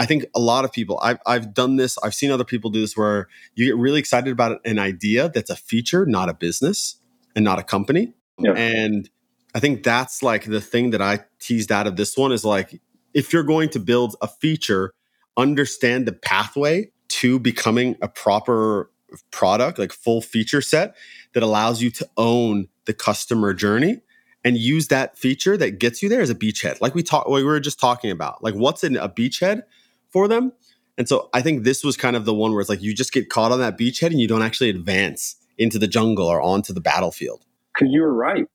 [0.00, 2.80] I think a lot of people, I've, I've done this, I've seen other people do
[2.80, 6.96] this where you get really excited about an idea that's a feature, not a business
[7.36, 8.14] and not a company.
[8.38, 8.52] Yeah.
[8.52, 9.10] And
[9.54, 12.80] I think that's like the thing that I teased out of this one is like,
[13.12, 14.94] if you're going to build a feature,
[15.36, 18.90] understand the pathway to becoming a proper
[19.30, 20.96] product, like full feature set
[21.34, 24.00] that allows you to own the customer journey
[24.44, 26.80] and use that feature that gets you there as a beachhead.
[26.80, 29.62] Like we talked, we were just talking about, like what's in a beachhead
[30.08, 30.52] for them.
[30.96, 33.12] And so I think this was kind of the one where it's like you just
[33.12, 36.72] get caught on that beachhead and you don't actually advance into the jungle or onto
[36.72, 37.44] the battlefield.
[37.74, 38.46] Because you were right.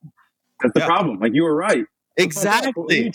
[0.61, 0.87] That's the yeah.
[0.87, 1.19] problem.
[1.19, 1.85] Like you were right.
[2.17, 3.11] Exactly.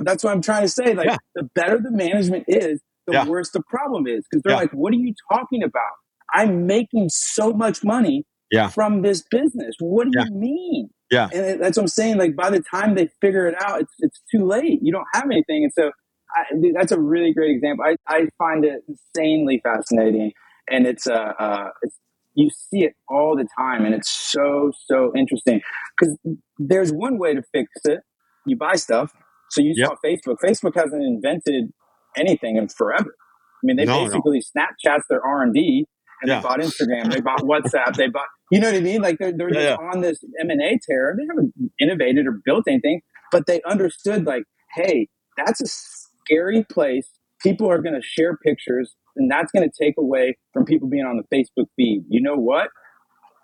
[0.00, 0.94] that's what I'm trying to say.
[0.94, 1.16] Like yeah.
[1.34, 3.26] the better the management is, the yeah.
[3.26, 4.24] worse the problem is.
[4.30, 5.92] Because they're like, what are you talking about?
[6.32, 8.24] I'm making so much money
[8.72, 9.74] from this business.
[9.80, 10.90] What do you mean?
[11.10, 11.28] Yeah.
[11.32, 12.16] And that's what I'm saying.
[12.18, 14.80] Like by the time they figure it out, it's it's too late.
[14.82, 15.64] You don't have anything.
[15.64, 15.90] And so
[16.34, 17.84] I, that's a really great example.
[17.86, 20.32] I, I find it insanely fascinating,
[20.70, 21.96] and it's uh, uh it's,
[22.34, 25.60] you see it all the time, and it's so so interesting
[25.98, 26.16] because
[26.58, 28.00] there's one way to fix it.
[28.46, 29.12] You buy stuff.
[29.50, 29.88] So you yep.
[29.88, 30.36] saw Facebook.
[30.42, 31.72] Facebook hasn't invented
[32.16, 33.14] anything in forever.
[33.14, 34.62] I mean, they no, basically no.
[34.62, 35.86] Snapchat's their R and D,
[36.22, 36.36] and yeah.
[36.36, 38.28] they bought Instagram, they bought WhatsApp, they bought.
[38.50, 39.02] You know what I mean?
[39.02, 41.14] Like they're, they're yeah, on this M and A tear.
[41.18, 47.08] They haven't innovated or built anything, but they understood like, hey, that's a scary place.
[47.42, 51.04] People are going to share pictures, and that's going to take away from people being
[51.04, 52.04] on the Facebook feed.
[52.08, 52.68] You know what?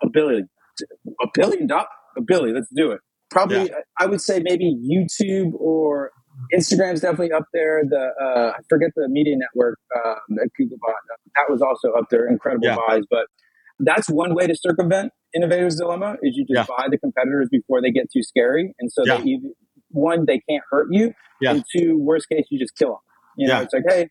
[0.01, 0.49] A billion,
[1.21, 1.87] a billion dollars,
[2.17, 2.55] a billion.
[2.55, 3.01] Let's do it.
[3.29, 3.71] Probably.
[3.99, 6.11] I would say maybe YouTube or
[6.53, 7.83] Instagram's definitely up there.
[7.87, 10.95] The uh, I forget the media network um, that Google bought
[11.35, 12.27] that was also up there.
[12.27, 12.77] Incredible yeah.
[12.87, 13.27] buys, but
[13.79, 16.75] that's one way to circumvent innovators dilemma is you just yeah.
[16.77, 19.17] buy the competitors before they get too scary, and so yeah.
[19.17, 19.39] they
[19.89, 21.51] one they can't hurt you, yeah.
[21.51, 22.97] and two worst case you just kill them.
[23.37, 23.61] You know, yeah.
[23.63, 24.09] it's like hey,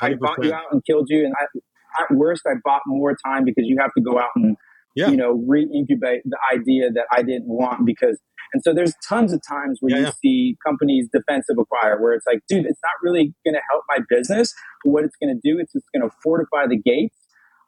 [0.00, 3.16] I, I bought you out and killed you, and I, at worst I bought more
[3.24, 4.56] time because you have to go out and
[4.98, 5.08] yeah.
[5.08, 8.18] you know re-incubate the idea that I didn't want because.
[8.54, 12.26] And so there's tons of times where yeah, you see companies defensive acquire where it's
[12.26, 14.54] like, dude, it's not really going to help my business.
[14.82, 17.14] But what it's going to do, it's just going to fortify the gates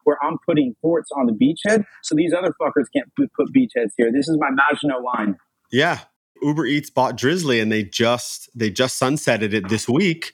[0.05, 1.85] where I'm putting forts on the beachhead.
[2.03, 4.11] So these other fuckers can't put, put beachheads here.
[4.11, 5.37] This is my Maginot line.
[5.71, 5.99] Yeah.
[6.43, 10.33] Uber Eats bought Drizly and they just they just sunsetted it this week.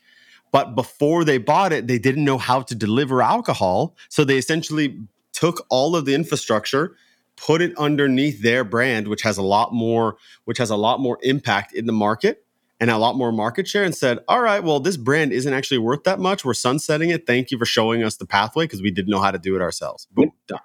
[0.52, 3.96] But before they bought it, they didn't know how to deliver alcohol.
[4.08, 4.98] So they essentially
[5.36, 6.96] took all of the infrastructure,
[7.36, 11.18] put it underneath their brand, which has a lot more, which has a lot more
[11.22, 12.44] impact in the market
[12.80, 15.78] and a lot more market share, and said, All right, well, this brand isn't actually
[15.78, 16.44] worth that much.
[16.44, 17.26] We're sunsetting it.
[17.26, 19.62] Thank you for showing us the pathway because we didn't know how to do it
[19.62, 20.06] ourselves.
[20.10, 20.60] Boom, done.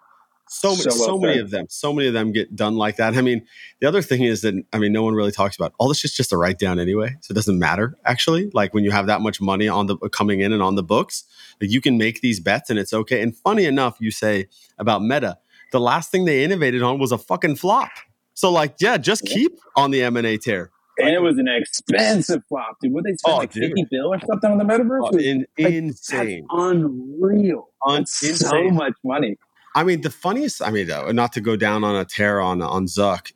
[0.54, 3.16] So, so, so many of them, so many of them get done like that.
[3.16, 3.48] I mean,
[3.80, 6.14] the other thing is that I mean, no one really talks about all this is
[6.14, 8.52] just a write down anyway, so it doesn't matter actually.
[8.54, 11.24] Like when you have that much money on the coming in and on the books,
[11.62, 13.22] like you can make these bets and it's okay.
[13.22, 15.38] And funny enough, you say about Meta,
[15.72, 17.90] the last thing they innovated on was a fucking flop.
[18.34, 20.72] So like, yeah, just keep on the M and A tear.
[20.98, 22.92] And it was an expensive flop, dude.
[22.92, 23.64] What they spend oh, like dude.
[23.64, 25.12] fifty bill or something on the metaverse?
[25.14, 29.38] Oh, in, like, insane, unreal, Un- so much money.
[29.76, 30.62] I mean, the funniest.
[30.62, 33.32] I mean, though, not to go down on a tear on on Zuck,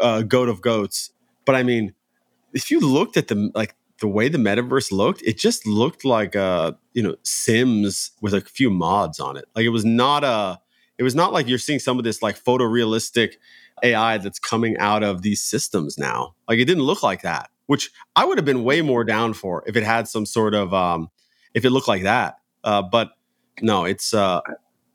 [0.00, 1.10] uh, goat of goats,
[1.44, 1.94] but I mean,
[2.52, 6.34] if you looked at the like the way the metaverse looked, it just looked like
[6.34, 9.46] uh you know Sims with a few mods on it.
[9.54, 10.60] Like it was not a.
[10.98, 13.36] It was not like you're seeing some of this like photorealistic
[13.82, 16.34] AI that's coming out of these systems now.
[16.46, 19.64] Like it didn't look like that, which I would have been way more down for
[19.66, 21.08] if it had some sort of um
[21.54, 22.36] if it looked like that.
[22.62, 23.12] Uh, but
[23.62, 24.40] no, it's uh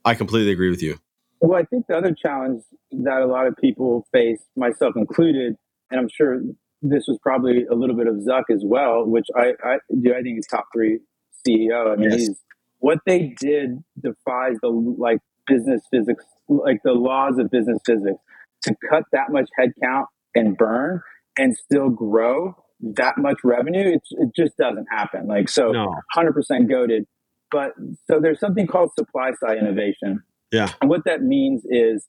[0.06, 1.00] I completely agree with you.
[1.42, 5.56] Well, I think the other challenge that a lot of people face, myself included,
[5.92, 6.40] and I'm sure
[6.82, 10.12] this was probably a little bit of Zuck as well, which I, I do.
[10.12, 11.00] I think he's top three
[11.46, 11.92] CEO.
[11.92, 12.20] I mean, yes.
[12.20, 12.38] he's
[12.80, 18.20] what they did defies the like business physics, like the laws of business physics.
[18.64, 21.02] To cut that much headcount and burn
[21.38, 25.28] and still grow that much revenue, it, it just doesn't happen.
[25.28, 25.94] Like, so No.
[26.16, 27.06] 100% goaded.
[27.52, 27.74] But
[28.10, 30.24] so there's something called supply side innovation.
[30.52, 30.72] Yeah.
[30.82, 32.08] And what that means is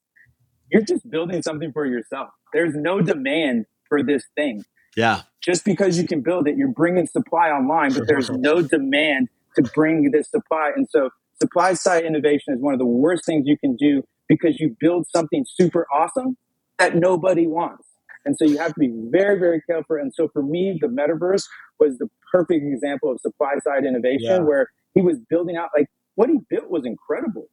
[0.70, 2.30] you're just building something for yourself.
[2.52, 4.64] There's no demand for this thing.
[4.96, 5.22] Yeah.
[5.42, 9.62] Just because you can build it, you're bringing supply online, but there's no demand to
[9.74, 10.72] bring this supply.
[10.74, 11.10] And so
[11.40, 15.06] supply side innovation is one of the worst things you can do because you build
[15.14, 16.36] something super awesome
[16.78, 17.84] that nobody wants.
[18.24, 19.96] And so you have to be very, very careful.
[19.96, 21.44] And so for me, the metaverse
[21.78, 24.38] was the perfect example of supply side innovation Yeah.
[24.40, 27.48] where he was building out like what he built was incredible,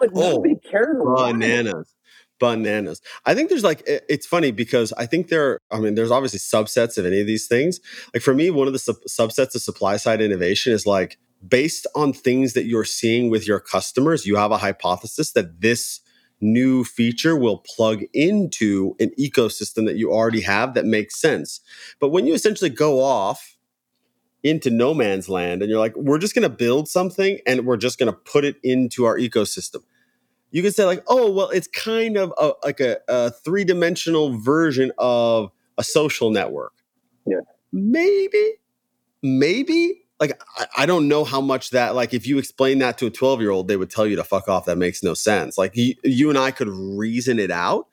[0.00, 1.04] but Oh, nobody cared it.
[1.16, 1.94] bananas.
[2.40, 3.02] Bananas.
[3.26, 6.40] I think there's like it- it's funny because i think there i mean there's obviously
[6.40, 7.80] subsets of any of these things.
[8.14, 11.18] Like for me one of the sub- subsets of supply side innovation is like
[11.48, 16.00] based on things that you're seeing with your customers you have a hypothesis that this
[16.42, 21.60] new feature will plug into an ecosystem that you already have that makes sense.
[22.00, 23.53] But when you essentially go off
[24.44, 27.78] into no man's land and you're like we're just going to build something and we're
[27.78, 29.82] just going to put it into our ecosystem.
[30.50, 34.92] You could say like oh well it's kind of a, like a, a three-dimensional version
[34.98, 36.74] of a social network.
[37.26, 37.40] Yeah.
[37.72, 38.52] maybe
[39.22, 40.02] maybe.
[40.20, 43.10] Like I, I don't know how much that like if you explain that to a
[43.10, 45.56] 12 year old they would tell you to fuck off that makes no sense.
[45.58, 47.86] Like you, you and i could reason it out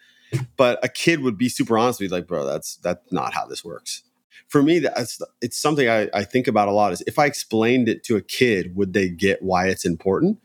[0.58, 3.46] but a kid would be super honest with you like bro that's that's not how
[3.46, 4.04] this works
[4.48, 7.88] for me that's it's something I, I think about a lot is if i explained
[7.90, 10.40] it to a kid would they get why it's important?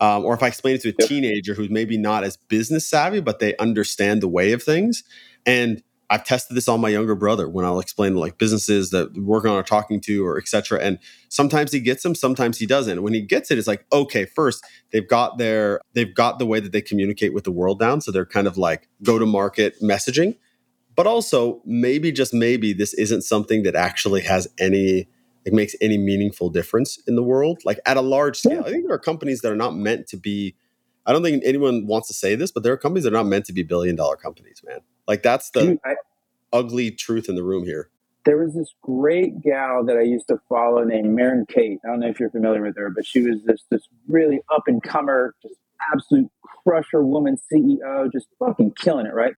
[0.00, 1.08] Um, or if i explain it to a Yep.
[1.08, 5.02] teenager who's maybe not as business savvy but they understand the way of things.
[5.46, 9.24] And i've tested this on my younger brother when i'll explain like businesses that we're
[9.24, 13.02] working on or talking to or etc and sometimes he gets them sometimes he doesn't.
[13.02, 16.60] When he gets it it's like okay first they've got their they've got the way
[16.60, 19.74] that they communicate with the world down so they're kind of like go to market
[19.82, 20.36] messaging
[20.96, 25.08] but also maybe just maybe this isn't something that actually has any
[25.44, 28.86] it makes any meaningful difference in the world like at a large scale i think
[28.86, 30.54] there are companies that are not meant to be
[31.06, 33.26] i don't think anyone wants to say this but there are companies that are not
[33.26, 35.94] meant to be billion dollar companies man like that's the Dude, I,
[36.52, 37.90] ugly truth in the room here
[38.24, 41.78] there was this great gal that I used to follow named Maren Kate.
[41.84, 44.64] I don't know if you're familiar with her, but she was this this really up
[44.66, 45.54] and comer, just
[45.92, 49.34] absolute crusher woman CEO, just fucking killing it, right?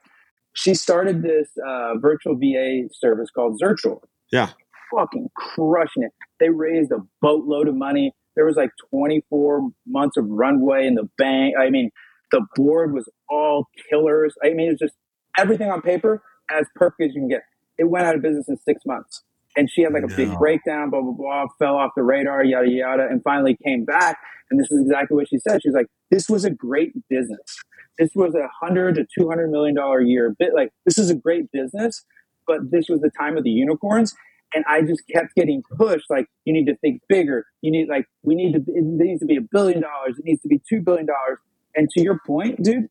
[0.54, 4.00] She started this uh, virtual VA service called Zirtual.
[4.32, 4.50] Yeah.
[4.94, 6.12] Fucking crushing it.
[6.40, 8.12] They raised a boatload of money.
[8.34, 11.54] There was like 24 months of runway in the bank.
[11.58, 11.90] I mean,
[12.30, 14.34] the board was all killers.
[14.44, 14.94] I mean, it was just
[15.38, 17.42] everything on paper as perfect as you can get.
[17.78, 19.22] It went out of business in six months.
[19.56, 22.70] And she had like a big breakdown, blah, blah, blah, fell off the radar, yada,
[22.70, 24.16] yada, and finally came back.
[24.50, 25.62] And this is exactly what she said.
[25.62, 27.58] She was like, this was a great business.
[27.98, 30.50] This was a hundred to two hundred million dollar a year bit.
[30.54, 32.04] Like, this is a great business,
[32.46, 34.14] but this was the time of the unicorns.
[34.54, 36.06] And I just kept getting pushed.
[36.08, 37.44] Like, you need to think bigger.
[37.60, 40.16] You need like, we need to, it needs to be a billion dollars.
[40.18, 41.38] It needs to be two billion dollars.
[41.76, 42.86] And to your point, dude,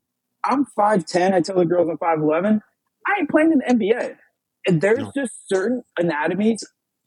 [0.45, 1.33] I'm 5'10.
[1.33, 2.61] I tell the girls I'm 5'11.
[3.07, 4.15] I ain't playing in the NBA.
[4.67, 5.11] And there's No.
[5.15, 6.63] just certain anatomies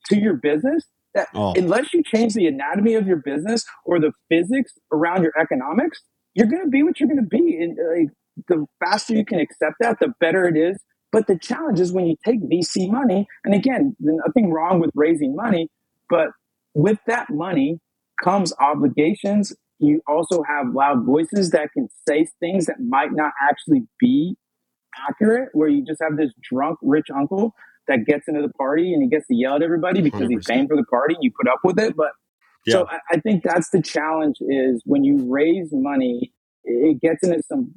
[0.07, 0.85] to your business
[1.15, 5.33] that oh unless you change the anatomy of your business or the physics around your
[5.41, 6.03] economics,
[6.35, 7.57] you're going to be what you're going to be.
[7.57, 8.09] And uh, like,
[8.49, 10.79] the faster you can accept that, the better it is.
[11.13, 15.35] But the challenge is when you take VC money, and again, nothing wrong with raising
[15.35, 15.69] money,
[16.09, 16.29] but
[16.73, 17.81] with that money
[18.23, 19.53] comes obligations.
[19.81, 24.37] You also have loud voices that can say things that might not actually be
[25.09, 27.55] accurate, where you just have this drunk rich uncle
[27.89, 30.49] that gets into the party and he gets to yell at everybody because he's 100%.
[30.49, 31.97] paying for the party and you put up with it.
[31.97, 32.13] But
[32.69, 36.33] so I, I think that's the challenge is when you raise money,
[36.65, 37.73] it gets into some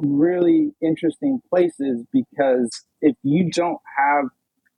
[0.00, 4.26] really interesting places because if you don't have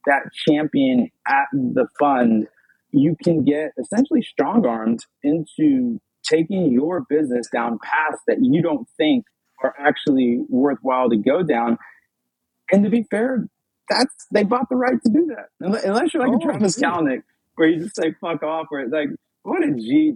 [0.07, 2.47] that champion at the fund,
[2.93, 8.89] you can get essentially strong armed into taking your business down paths that you don't
[8.97, 9.25] think
[9.63, 11.79] are actually worthwhile to go down.
[12.71, 13.49] And to be fair,
[13.89, 15.47] that's they bought the right to do that.
[15.61, 16.79] Unless unless you're like Oh, a Travis.
[16.79, 17.23] Kalanick,
[17.55, 19.09] where you just say fuck off, or like,
[19.47, 20.13] what a G.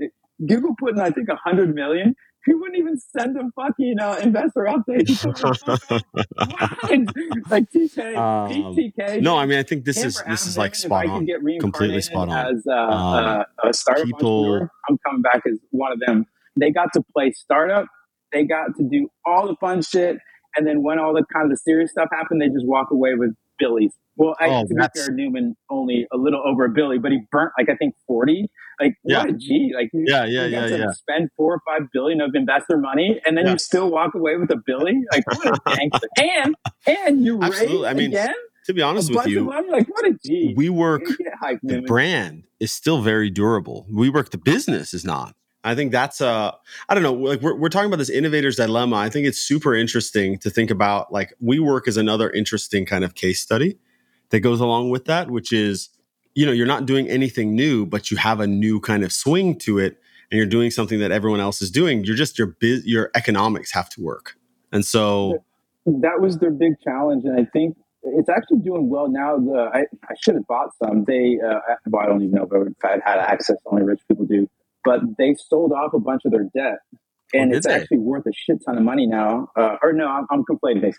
[0.46, 2.14] Google put in, I think, a hundred million.
[2.46, 5.06] He wouldn't even send a fucking uh, investor update.
[5.08, 6.02] He told them, "Fuck.
[6.14, 7.50] What?
[7.50, 9.20] like TK, Um, TK.
[9.20, 11.40] no i mean i think this is this is like spot if I on get
[11.60, 12.54] Completely reincarnated spot on.
[12.54, 16.24] As uh, Um, uh, a startup people- entrepreneur, I'm coming back as one of them.
[16.58, 17.86] They got to play startup.
[18.32, 20.16] They got to do all the fun shit,
[20.56, 23.14] and then when all the kind of the serious stuff happened, they just walk away
[23.16, 23.92] with billies.
[24.16, 27.20] Well, I, Oh, to be fair, Newman only a little over a billy, but he
[27.30, 28.50] burnt like I think forty.
[28.80, 29.18] Like Yeah.
[29.20, 29.72] what a G!
[29.76, 30.90] Like you, Yeah, yeah, you yeah, yeah.
[30.92, 33.52] spend four or five billion of investor money, and then Yeah.
[33.52, 34.94] you still walk away with a billy.
[35.12, 36.08] Like what a gangster!
[36.18, 36.54] and
[36.86, 37.76] and you Absolutely.
[37.78, 38.34] raise I mean, again.
[38.66, 40.54] to be honest a with bunch of you, like what a G.
[40.58, 43.86] WeWork You hyped, the brand is still very durable.
[43.92, 45.34] WeWork the business is not.
[45.62, 46.52] I think that's uh
[46.88, 48.96] I don't know, like we're we're talking about this innovator's dilemma.
[48.96, 53.14] I think it's super interesting to think about like WeWork is another interesting kind of
[53.14, 53.78] case study
[54.30, 55.90] that goes along with that, which is
[56.34, 59.58] you know, you're not doing anything new, but you have a new kind of swing
[59.58, 59.98] to it
[60.30, 62.04] and you're doing something that everyone else is doing.
[62.04, 64.36] You're just your biz, your economics have to work.
[64.72, 65.44] And so
[65.86, 69.38] that was their big challenge, and I think it's actually doing well now.
[69.38, 71.04] The I, I should have bought some.
[71.04, 73.56] They uh, well, I don't even know if I had access.
[73.66, 74.48] Only rich people do,
[74.84, 76.78] but they sold off a bunch of their debt,
[77.34, 77.74] and Oh, it's they?
[77.74, 79.48] actually worth a shit ton of money now.
[79.56, 80.96] Uh, or no, I'm, I'm conflating things.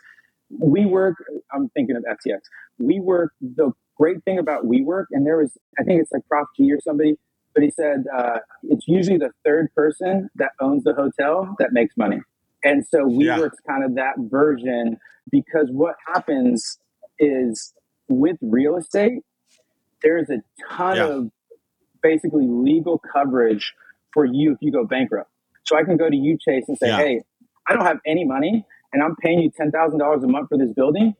[0.59, 1.13] WeWork.
[1.53, 2.39] I'm thinking of FTX.
[2.81, 3.29] WeWork.
[3.41, 6.79] The great thing about WeWork, and there was I think it's like Prof G or
[6.81, 7.15] somebody,
[7.53, 11.95] but he said uh, it's usually the third person that owns the hotel that makes
[11.97, 12.19] money.
[12.63, 13.37] And so Yeah.
[13.37, 14.97] WeWork's kind of that version
[15.31, 16.77] because what happens
[17.19, 17.73] is
[18.09, 19.23] with real estate,
[20.03, 21.05] there's a ton Yeah.
[21.07, 21.31] of
[22.01, 23.73] basically legal coverage
[24.13, 25.29] for you if you go bankrupt.
[25.63, 26.97] So I can go to you, Chase, and say, Yeah.
[26.97, 27.21] hey,
[27.67, 31.15] I don't have any money and I'm paying you $10,000 a month for this building.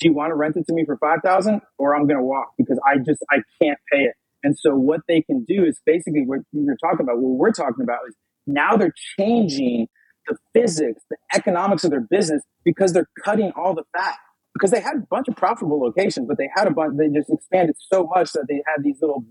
[0.00, 2.54] Do you want to rent it to me for 5000 or I'm going to walk
[2.58, 4.14] because I just, I can't pay it.
[4.42, 7.84] And so what they can do is basically what you're talking about, what we're talking
[7.84, 8.16] about is
[8.46, 9.88] now they're changing
[10.26, 14.16] the physics, the economics of their business because they're cutting all the fat.
[14.54, 17.30] Because they had a bunch of profitable locations, but they had a bunch, they just
[17.30, 19.24] expanded so much that they had these little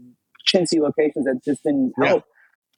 [0.47, 2.07] chintzy locations that just didn't Yeah.
[2.07, 2.23] help.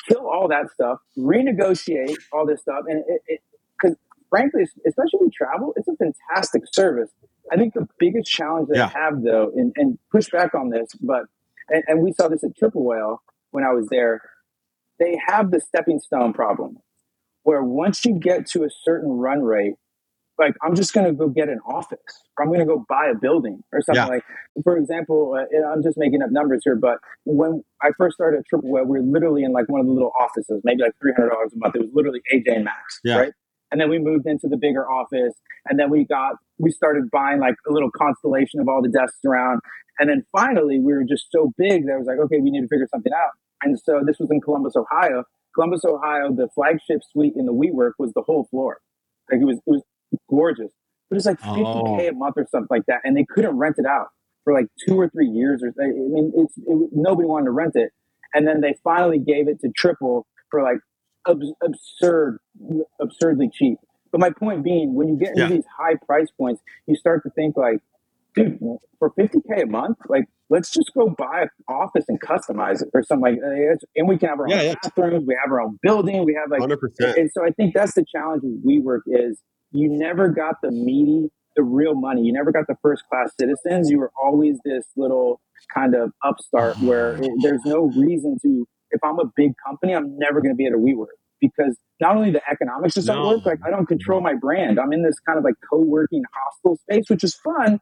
[0.07, 2.83] Kill all that stuff, renegotiate all this stuff.
[2.87, 3.41] And it,
[3.81, 3.95] because
[4.29, 7.09] frankly, especially when we travel, it's a fantastic service.
[7.51, 8.89] I think the biggest challenge they Yeah.
[8.89, 11.23] have though, and, and push back on this, but,
[11.69, 14.21] and, and we saw this at Triple Whale when I was there,
[14.99, 16.77] they have the stepping stone problem
[17.43, 19.75] where once you get to a certain run rate,
[20.45, 21.99] like I'm just going to go get an office,
[22.37, 24.07] or I'm going to go buy a building or something Yeah.
[24.07, 24.23] like.
[24.63, 28.45] For example, uh, I'm just making up numbers here, but when I first started at
[28.47, 31.13] Triple Whale, we were literally in like one of the little offices, maybe like three
[31.13, 31.75] hundred dollars a month.
[31.75, 33.17] It was literally AJ and Max, Yeah.
[33.19, 33.33] right?
[33.71, 35.33] And then we moved into the bigger office,
[35.67, 39.17] and then we got we started buying like a little constellation of all the desks
[39.25, 39.61] around,
[39.99, 42.61] and then finally we were just so big that I was like, okay, we need
[42.61, 43.31] to figure something out.
[43.63, 45.23] And so this was in Columbus, Ohio.
[45.55, 48.79] Columbus, Ohio, the flagship suite in the WeWork was the whole floor.
[49.31, 49.83] Like it was, it was
[50.29, 50.71] gorgeous.
[51.09, 52.09] But it's like 50K Oh.
[52.09, 53.01] a month or something like that.
[53.03, 54.07] And they couldn't rent it out
[54.43, 55.61] for like two or three years.
[55.63, 57.91] Or I mean, it's, it, nobody wanted to rent it.
[58.33, 60.79] And then they finally gave it to Triple for like
[61.27, 62.39] abs- absurd,
[62.99, 63.77] absurdly cheap.
[64.11, 65.49] But my point being, when you get into Yeah.
[65.49, 67.79] these high price points, you start to think like,
[68.35, 68.59] dude,
[68.99, 73.03] for 50K a month, like, let's just go buy an office and customize it or
[73.03, 73.79] something like that.
[73.95, 74.73] And we can have our Yeah, own yeah.
[74.83, 77.17] bathrooms, we have our own building, we have like, 100%.
[77.17, 79.39] and so I think that's the challenge with WeWork is
[79.73, 82.21] you never got the meaty, the real money.
[82.21, 83.89] You never got the first class citizens.
[83.89, 85.41] You were always this little
[85.73, 88.67] kind of upstart where it, there's no reason to.
[88.91, 91.07] If I'm a big company, I'm never going to be at a WeWork
[91.41, 93.29] because not only the economics just don't No.
[93.29, 93.45] work.
[93.45, 94.79] Like I don't control my brand.
[94.79, 97.79] I'm in this kind of like co-working hostel space, which is fun.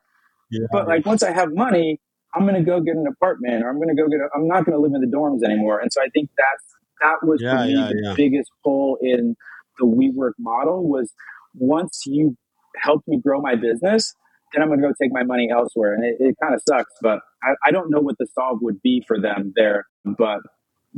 [0.50, 0.68] Yeah.
[0.72, 2.00] But like once I have money,
[2.34, 4.22] I'm going to go get an apartment or I'm going to go get.
[4.22, 5.80] A, I'm not going to live in the dorms anymore.
[5.80, 6.64] And so I think that's
[7.02, 9.36] that was Yeah, for me yeah, the biggest pull in
[9.80, 11.12] the WeWork model was
[11.56, 12.36] once you
[12.82, 14.14] help me grow my business,
[14.54, 15.93] then I'm going to go take my money elsewhere.
[15.93, 18.82] And it, it kind of sucks, but I, I don't know what the solve would
[18.82, 19.86] be for them there.
[20.06, 20.41] But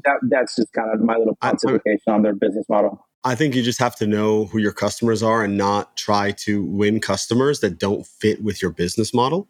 [0.03, 3.05] that that's just kind of my little pontification on their business model.
[3.23, 6.63] I think you just have to know who your customers are and not try to
[6.65, 9.47] win customers that don't fit with your business model.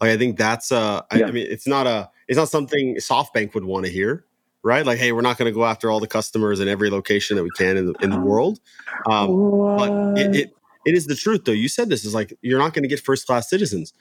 [0.00, 1.06] Like I think that's a.
[1.10, 1.26] I, Yeah.
[1.26, 4.25] I mean it's not a it's not something SoftBank would want to hear,
[4.66, 4.84] right?
[4.84, 7.44] Like hey, we're not going to go after all the customers in every location that
[7.44, 8.58] we can in the, in the world.
[9.06, 10.50] Um, but it, it
[10.84, 11.52] it is the truth though.
[11.52, 13.94] You said this is like you're not going to get first class citizens.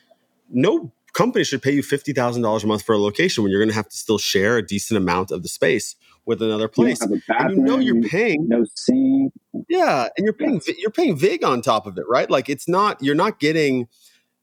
[0.50, 3.62] No company should pay you fifty thousand dollars a month for a location when you're
[3.62, 5.96] going to have to still share a decent amount of the space
[6.26, 7.00] with another place.
[7.02, 9.34] a And you know you're paying no sink.
[9.70, 12.30] yeah, and you're paying you're paying vig on top of it, right?
[12.30, 13.88] Like it's not you're not getting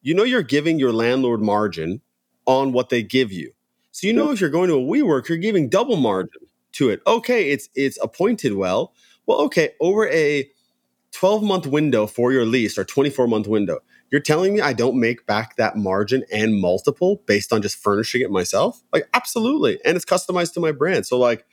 [0.03, 2.01] you know you're giving your landlord margin
[2.47, 3.53] on what they give you.
[3.93, 6.41] So you know if you're going to a WeWork, you're giving double margin
[6.73, 7.01] to it.
[7.07, 8.95] Okay, it's it's appointed well.
[9.27, 10.51] Well, okay, over a
[11.13, 13.79] 12 month window for your lease or 24 month window,
[14.11, 18.23] you're telling me I don't make back that margin and multiple based on just furnishing
[18.23, 18.83] it myself?
[18.93, 19.79] Like absolutely.
[19.85, 21.07] And it's customized to my brand.
[21.07, 21.47] So like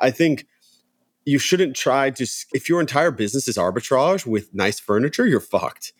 [0.00, 0.46] I think
[1.24, 5.92] you shouldn't try to if your entire business is arbitrage with nice furniture, you're fucked.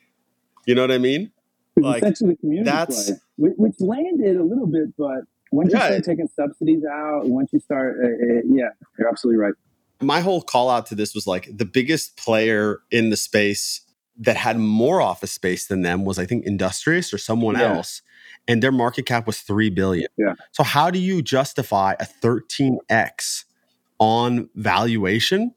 [0.66, 1.32] You know what I mean?
[1.76, 5.86] Like, essentially the community that's- which landed a little bit, but once you Yeah.
[5.88, 9.54] start taking subsidies out, once you start, uh, uh, yeah, you're absolutely right.
[10.02, 13.82] my whole call out to this was like the biggest player in the space
[14.18, 17.74] that had more office space than them was I think Industrious or someone Yeah.
[17.74, 18.02] else.
[18.48, 20.08] and their market cap was 3 billion.
[20.16, 20.34] Yeah.
[20.52, 23.44] So how do you justify a 13x
[23.98, 25.54] on valuation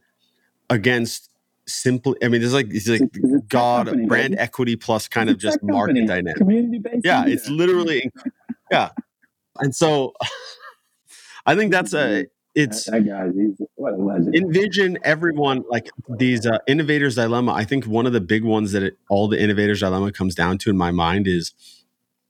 [0.70, 1.30] against
[1.66, 4.42] simply I mean there's like it's like It's- it's a tech god company, brand baby.
[4.42, 6.36] equity plus kind It's of just market dynamic.
[6.40, 7.34] Yeah, media.
[7.34, 8.12] it's literally
[8.72, 8.90] yeah.
[9.60, 10.14] And so
[11.46, 13.26] I think that's a it's that, that guy.
[13.34, 14.34] He's what a legend.
[14.34, 17.54] InVision everyone like these uh, innovators dilemma.
[17.54, 20.58] I think one of the big ones that it, all the innovators dilemma comes down
[20.60, 21.54] to in my mind is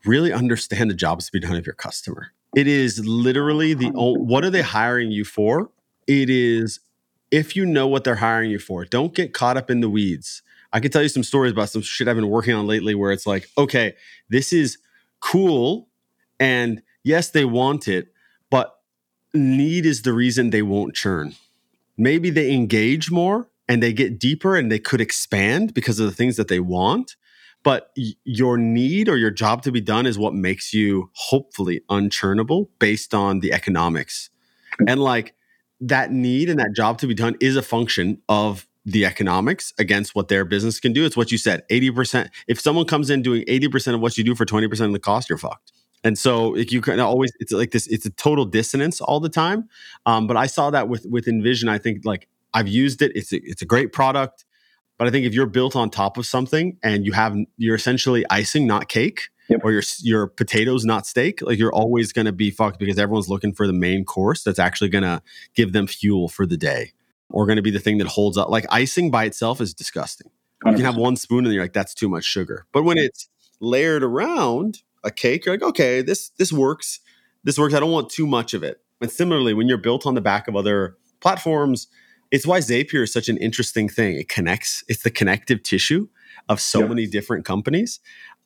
[0.05, 2.31] really understand the jobs to be done of your customer.
[2.55, 5.69] It is literally the what are they hiring you for?
[6.07, 6.79] It is
[7.31, 10.41] if you know what they're hiring you for don't get caught up in the weeds.
[10.71, 13.11] I can tell you some stories about some shit i've been working on lately where
[13.11, 13.93] it's like okay
[14.29, 14.79] this is
[15.19, 15.87] cool
[16.39, 18.13] and yes they want it
[18.49, 18.79] but
[19.33, 21.33] need is the reason they won't churn.
[21.97, 26.15] Maybe they engage more and they get deeper and they could expand because of the
[26.15, 27.15] things that they want.
[27.63, 27.91] But
[28.25, 33.13] your need or your job to be done is what makes you hopefully unchurnable based
[33.13, 34.29] on the economics.
[34.87, 35.33] And like
[35.79, 40.13] that need and that job to be done is a function of the economics against
[40.13, 41.05] what their business can do.
[41.05, 42.29] It's what you said 80%.
[42.47, 45.29] If someone comes in doing 80% of what you do for 20% of the cost,
[45.29, 45.71] you're fucked.
[46.03, 49.29] And so like you can always it's like this it's a total dissonance all the
[49.29, 49.69] time.
[50.05, 51.69] Um, but I saw that with with InVision.
[51.69, 53.11] I think like I've used it.
[53.15, 54.45] It's a, it's a great product.
[54.97, 58.25] But I think if you're built on top of something and you have you're essentially
[58.29, 59.61] icing, not cake, Yep.
[59.63, 63.27] or your your potatoes, not steak, like you're always going to be fucked because everyone's
[63.27, 65.21] looking for the main course that's actually going to
[65.53, 66.93] give them fuel for the day,
[67.29, 68.49] or going to be the thing that holds up.
[68.49, 70.31] Like icing by itself is disgusting.
[70.65, 72.65] You can have one spoon and you're like, that's too much sugar.
[72.71, 73.27] But when it's
[73.59, 76.99] layered around a cake, you're like, okay, this this works.
[77.43, 77.73] This works.
[77.73, 78.79] I don't want too much of it.
[79.01, 81.87] And similarly, when you're built on the back of other platforms,
[82.31, 84.15] it's why Zapier is such an interesting thing.
[84.15, 84.83] It connects.
[84.87, 86.07] It's the connective tissue
[86.49, 86.89] of so Yep.
[86.89, 87.99] many different companies.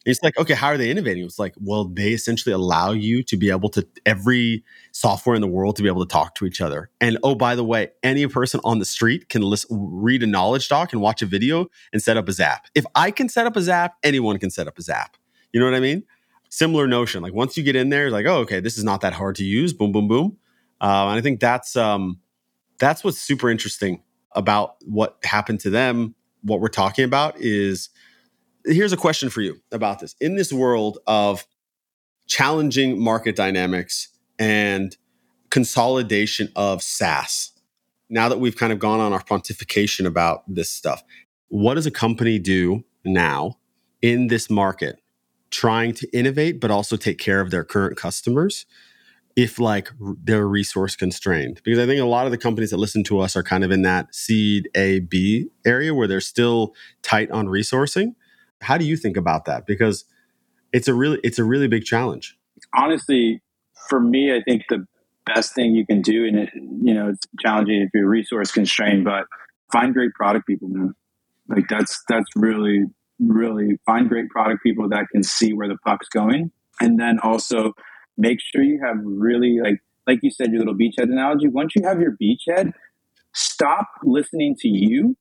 [0.06, 1.26] It's like, okay, how are they innovating?
[1.26, 5.48] It's like, well, they essentially allow you to be able to every software in the
[5.48, 6.90] world to be able to talk to each other.
[7.02, 10.70] And oh, by the way, any person on the street can listen, read a knowledge
[10.70, 12.68] doc and watch a video and set up a zap.
[12.74, 15.18] If I can set up a zap, anyone can set up a zap.
[15.52, 16.04] You know what I mean?
[16.50, 17.22] Similar notion.
[17.22, 19.44] Like once you get in there, like, oh, okay, this is not that hard to
[19.44, 19.74] use.
[19.74, 20.38] Boom, boom, boom.
[20.80, 22.20] Uh, and I think that's um,
[22.80, 26.16] that's what's super interesting about what happened to them.
[26.44, 27.90] What we're talking about is
[28.66, 30.16] here's a question for you about this.
[30.20, 31.46] In this world of
[32.28, 34.96] challenging market dynamics and
[35.50, 37.52] consolidation of SaaS,
[38.10, 41.04] now that we've kind of gone on our pontification about this stuff,
[41.50, 43.58] what does a company do now
[44.02, 45.02] in this market
[45.52, 48.66] trying to innovate but also take care of their current customers
[49.36, 49.92] if like
[50.24, 51.62] they're resource constrained.
[51.64, 53.72] Because i think a lot of the companies that listen to us are kind of
[53.72, 56.74] in that seed a b area where they're still
[57.04, 58.16] tight on resourcing.
[58.62, 59.68] How do you think about that?
[59.68, 60.06] Because
[60.74, 62.38] it's a really it's a really big challenge.
[62.76, 63.42] Honestly,
[63.90, 64.86] for me, I think the
[65.26, 69.06] best thing you can do, and it, you know, it's challenging if you're resource constrained,
[69.06, 69.26] but
[69.72, 70.94] find great product people, man.
[71.48, 72.86] Like that's that's really
[73.20, 77.74] really find great product people that can see where the puck's going, and then also
[78.18, 81.48] make sure you have really like like you said your little beachhead analogy.
[81.48, 82.74] Once you have your beachhead,
[83.34, 85.16] stop listening to you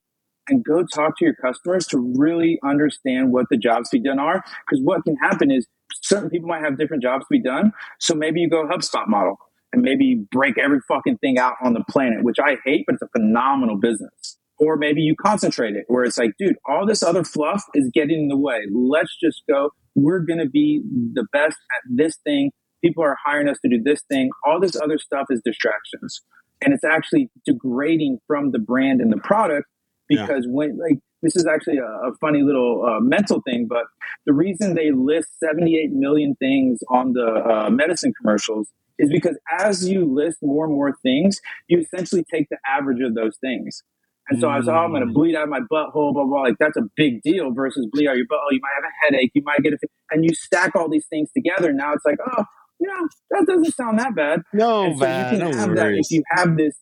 [0.48, 4.18] and go talk to your customers to really understand what the jobs to be done
[4.18, 4.44] are.
[4.64, 5.66] Because what can happen is
[6.02, 7.72] certain people might have different jobs to be done.
[7.98, 9.38] So maybe you go HubSpot model
[9.72, 13.02] and maybe break every fucking thing out on the planet, which I hate, but it's
[13.02, 14.38] a phenomenal business.
[14.58, 18.22] Or maybe you concentrate it where it's like, dude, all this other fluff is getting
[18.22, 18.60] in the way.
[18.72, 19.70] Let's just go.
[19.94, 20.82] We're going to be
[21.12, 22.50] the best at this thing.
[22.82, 24.30] People are hiring us to do this thing.
[24.46, 26.22] All this other stuff is distractions.
[26.62, 29.66] And it's actually degrading from the brand and the product
[30.08, 30.24] Yeah.
[30.24, 33.84] because when, like, this is actually a, a funny little uh, mental thing, but
[34.26, 39.88] the reason they list 78 million things on the uh, medicine commercials is because as
[39.88, 43.82] you list more and more things, you essentially take the average of those things.
[44.28, 46.42] And so I was, oh, I'm going to bleed out of my butthole, blah, blah.
[46.42, 48.50] Like, that's a big deal versus bleed out of your butthole.
[48.50, 49.30] You might have a headache.
[49.34, 49.78] You might get a,
[50.10, 51.72] and you stack all these things together.
[51.72, 52.44] Now it's like, oh,
[52.80, 54.42] you know, that doesn't sound that bad.
[54.52, 56.06] no and so man you no can have that worries.
[56.10, 56.74] if you have this.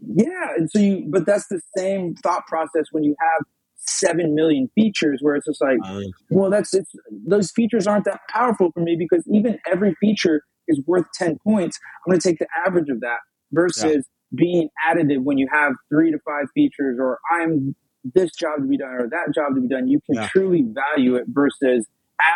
[0.00, 0.54] Yeah.
[0.56, 5.18] And so you, but that's the same thought process when you have 7 million features
[5.20, 6.90] where it's just like, Uh, well, that's it's
[7.26, 11.78] those features aren't that powerful for me because even every feature is worth 10 points.
[12.06, 13.18] I'm going to take the average of that
[13.52, 17.74] versus being additive when you have three to five features or I'm
[18.14, 19.88] this job to be done or that job to be done.
[19.88, 20.28] You can Yeah.
[20.28, 21.86] truly value it versus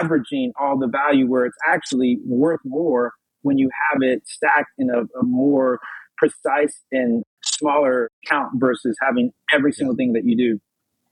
[0.01, 3.13] averaging all the value where it's actually worth more
[3.43, 5.81] when you have it stacked in a, a more
[6.17, 10.61] precise and smaller count versus having every single thing that you do.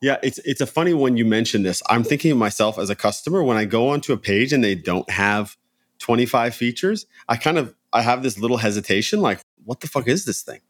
[0.00, 1.82] Yeah, it's it's a funny when you mention this.
[1.90, 4.74] I'm thinking of myself as a customer when I go onto a page and they
[4.74, 5.56] don't have
[5.98, 10.24] 25 features, I kind of I have this little hesitation like what the fuck is
[10.24, 10.60] this thing?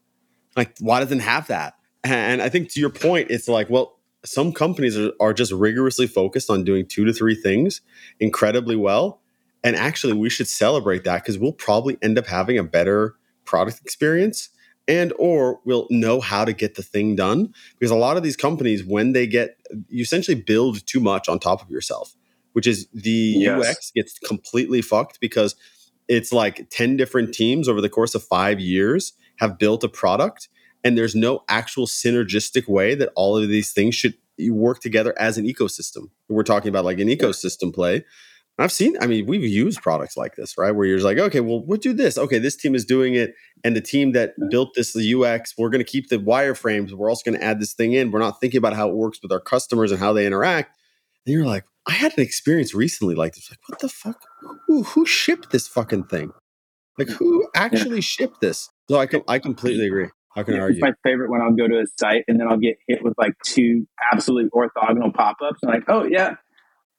[0.55, 1.75] Like why doesn't have that?
[2.03, 6.07] And I think to your point it's like well some companies are, are just rigorously
[6.07, 7.81] focused on doing two to three things
[8.19, 9.19] incredibly well
[9.63, 13.79] and actually we should celebrate that because we'll probably end up having a better product
[13.81, 14.49] experience
[14.87, 18.35] and or we'll know how to get the thing done because a lot of these
[18.35, 19.57] companies when they get
[19.89, 22.15] you essentially build too much on top of yourself
[22.53, 23.69] which is the Yes.
[23.69, 25.55] ux gets completely fucked because
[26.07, 30.47] it's like 10 different teams over the course of five years have built a product
[30.83, 34.15] and there's no actual synergistic way that all of these things should
[34.49, 38.03] work together as an ecosystem we're talking about like an ecosystem play
[38.61, 40.71] I've seen, I mean, we've used products like this, right?
[40.71, 42.17] Where you're just like, okay, well, we'll do this.
[42.17, 43.33] Okay, this team is doing it.
[43.63, 46.91] And the team that built this, the UX, we're going to keep the wireframes.
[46.91, 48.11] We're also going to add this thing in.
[48.11, 50.77] We're not thinking about how it works with our customers and how they interact.
[51.25, 53.49] And you're like, I had an experience recently like this.
[53.49, 54.21] Like, what the fuck?
[54.67, 56.31] Who, who shipped this fucking thing?
[56.97, 58.69] Like, who actually shipped this?
[58.91, 60.09] So I, com- I completely agree.
[60.35, 60.81] How can I It's argue?
[60.81, 63.33] my favorite when I'll go to a site and then I'll get hit with like
[63.45, 65.59] two absolutely orthogonal pop ups.
[65.61, 66.35] And like, oh, yeah,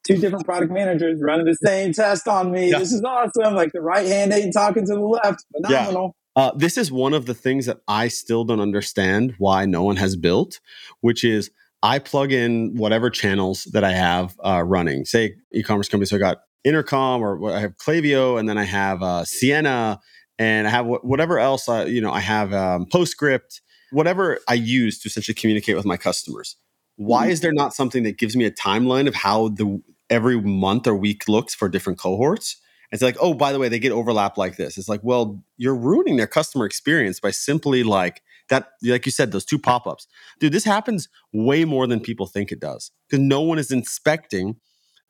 [0.06, 2.70] two different product managers running the same test on me.
[2.70, 2.78] Yeah.
[2.78, 3.54] This is awesome.
[3.54, 5.44] Like the right hand ain't talking to the left.
[5.54, 6.16] Phenomenal.
[6.34, 9.96] Uh, this is one of the things that I still don't understand why no one
[9.96, 10.60] has built,
[11.02, 11.50] which is
[11.82, 15.04] I plug in whatever channels that I have uh, running.
[15.04, 19.02] Say e-commerce company, so I got Intercom or I have Klaviyo, and then I have
[19.02, 20.00] uh, Sienna,
[20.38, 21.68] and I have wh- whatever else.
[21.68, 23.60] Uh, you know, I have um, PostScript,
[23.90, 26.56] whatever I use to essentially communicate with my customers.
[26.96, 30.86] Why is there not something that gives me a timeline of how the every month
[30.86, 32.60] or week looks for different cohorts?
[32.92, 34.76] It's like, oh, by the way, they get overlap like this.
[34.76, 39.32] It's like, well, you're ruining their customer experience by simply like that, like you said,
[39.32, 40.06] those two pop ups.
[40.38, 44.56] Dude, this happens way more than people think it does because no one is inspecting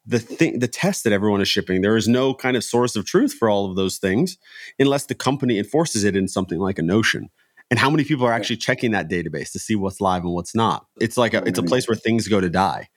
[0.04, 1.80] the thing, the test that everyone is shipping.
[1.80, 4.38] There is no kind of source of truth for all of those things
[4.78, 7.30] unless the company enforces it in something like a Notion.
[7.70, 10.54] And how many people are actually checking that database to see what's live and what's
[10.54, 10.86] not?
[11.00, 12.88] It's like a, it's a place where things go to die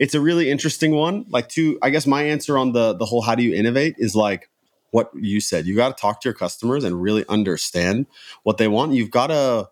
[0.00, 1.26] it's a really interesting one.
[1.28, 4.16] Like to, I guess my answer on the the whole how do you innovate is
[4.16, 4.50] like
[4.90, 5.66] what you said.
[5.66, 8.06] You got to talk to your customers and really understand
[8.42, 8.92] what they want.
[8.92, 9.68] You've got to,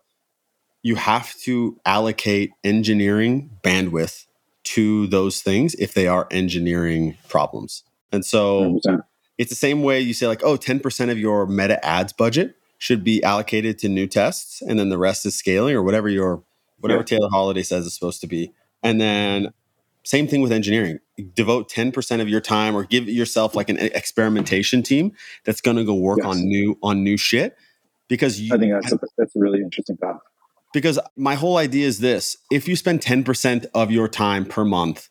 [0.81, 4.27] you have to allocate engineering bandwidth
[4.75, 7.83] to those things if they are engineering problems.
[8.11, 9.03] And so 100%.
[9.37, 13.03] it's the same way you say like, oh, 10% of your meta ads budget should
[13.03, 16.43] be allocated to new tests, and then the rest is scaling or whatever your
[16.79, 17.17] whatever Yeah.
[17.17, 18.53] Taylor Holiday says is supposed to be.
[18.81, 19.51] And then
[20.05, 20.99] same thing with engineering.
[21.35, 25.11] Devote 10% of your time or give yourself like an experimentation team
[25.43, 26.27] that's going to go work Yes.
[26.27, 27.57] on new on new shit
[28.07, 30.21] because you I think that's a, that's a really interesting thought.
[30.73, 35.09] Because my whole idea is this if you spend 10% of your time per month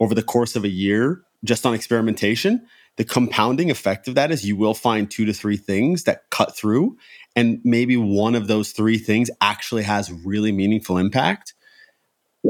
[0.00, 4.44] over the course of a year just on experimentation the compounding effect of that is
[4.44, 6.98] you will find two to three things that cut through
[7.34, 11.54] and maybe one of those three things actually has really meaningful impact.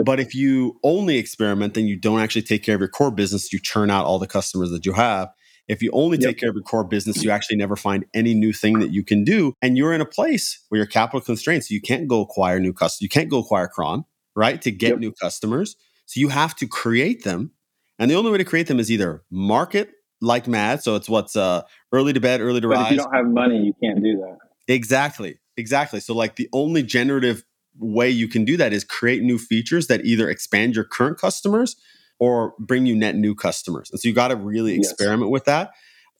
[0.04, 3.52] But if you only experiment then you don't actually take care of your core business
[3.52, 5.28] you churn out all the customers that you have
[5.70, 6.30] if you only Yep.
[6.30, 9.04] take care of your core business you actually never find any new thing that you
[9.04, 11.68] can do and you're in a place where you're capital constraints.
[11.68, 14.04] So you can't go acquire new customers you can't go acquire Cron
[14.36, 14.98] right to get Yep.
[14.98, 17.52] new customers so you have to create them
[17.98, 19.90] and the only way to create them is either market
[20.20, 21.62] like mad so it's what's uh
[21.92, 24.16] early to bed early to But rise if you don't have money, you can't do
[24.18, 24.38] that.
[24.68, 25.38] Exactly.
[25.56, 26.00] Exactly.
[26.00, 27.44] So like the only generative
[27.78, 31.76] way you can do that is create new features that either expand your current customers
[32.20, 33.90] or bring you net new customers.
[33.90, 34.90] And so you got to really Yes.
[34.92, 35.70] experiment with that.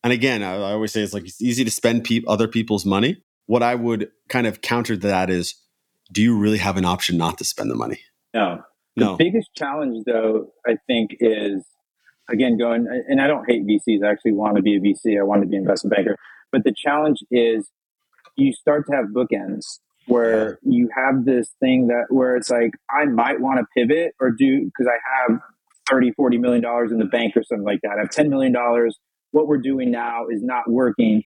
[0.02, 2.84] And again, I, I always say it's like it's easy to spend peop other people's
[2.86, 3.22] money.
[3.46, 5.54] What I would kind of counter to that is,
[6.10, 8.00] do you really have an option not to spend the money?
[8.34, 8.62] No.
[8.96, 9.16] The No.
[9.16, 11.64] biggest challenge, though, I think is
[12.30, 14.02] again going, and I don't hate VCs.
[14.04, 15.18] I actually want to be a VC.
[15.18, 16.16] I want to be an investment banker.
[16.50, 17.68] But the challenge is
[18.36, 19.64] you start to have bookends
[20.06, 24.30] where you have this thing that where it's like I might want to pivot or
[24.30, 24.98] do because I
[25.28, 25.40] have
[25.90, 27.92] 30, 40 million dollars in the bank or something like that.
[27.98, 28.98] I have 10 million dollars.
[29.32, 31.22] What we're doing now is not working,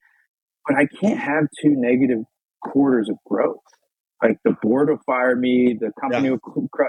[0.66, 2.18] but I can't have two negative
[2.62, 3.58] quarters of growth.
[4.22, 6.84] Like the board will fire me, the company will cr-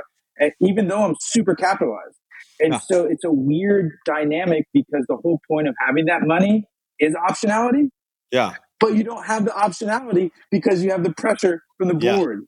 [0.62, 2.18] even though I'm super capitalized.
[2.60, 2.80] And Yeah.
[2.80, 6.66] so it's a weird dynamic because the whole point of having that money
[7.00, 7.90] is optionality,
[8.32, 8.56] Yeah.
[8.80, 12.18] but you don't have the optionality because you have the pressure from the Yeah.
[12.18, 12.46] board,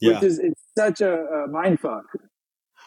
[0.00, 0.14] Yeah.
[0.14, 2.04] which is it's such a, a mind fuck.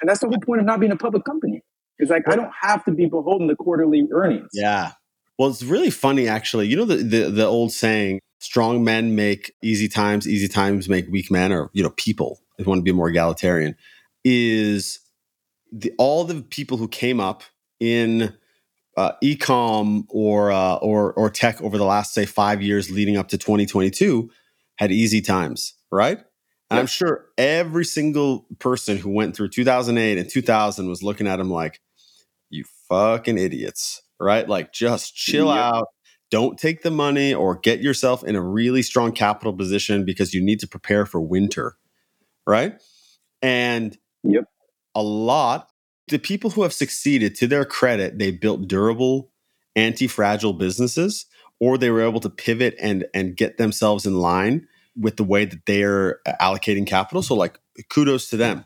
[0.02, 1.62] And that's the whole point of not being a public company.
[2.00, 4.50] It's like I don't have to be beholden to quarterly earnings.
[4.54, 4.92] Yeah.
[5.38, 6.68] Well, it's really funny, actually.
[6.68, 11.08] You know the, the the old saying: "Strong men make easy times, easy times make
[11.10, 12.42] weak men," or you know, people.
[12.58, 13.76] If you want to be more egalitarian,
[14.24, 15.00] is
[15.72, 17.44] the all the people who came up
[17.80, 18.34] in
[18.98, 23.28] uh, ecom or uh, or or tech over the last say five years leading up
[23.30, 24.30] to 2022
[24.78, 26.20] had easy times, right?
[26.70, 31.40] And I'm sure every single person who went through 2008 and 2000 was looking at
[31.40, 31.87] him like, "You
[32.90, 34.48] fucking idiots!" Right?
[34.48, 35.58] Like, just chill Yep.
[35.58, 35.88] out.
[36.30, 40.44] Don't take the money or get yourself in a really strong capital position because you
[40.44, 41.78] need to prepare for winter,
[42.46, 42.82] right?
[43.42, 44.46] And Yep.
[44.96, 45.70] a lot
[46.10, 49.30] the people who have succeeded to their credit they built durable
[49.76, 51.26] anti-fragile businesses
[51.60, 55.46] or they were able to pivot and and get themselves in line with the way
[55.46, 57.60] that they're uh, allocating capital so like
[57.90, 58.64] kudos to them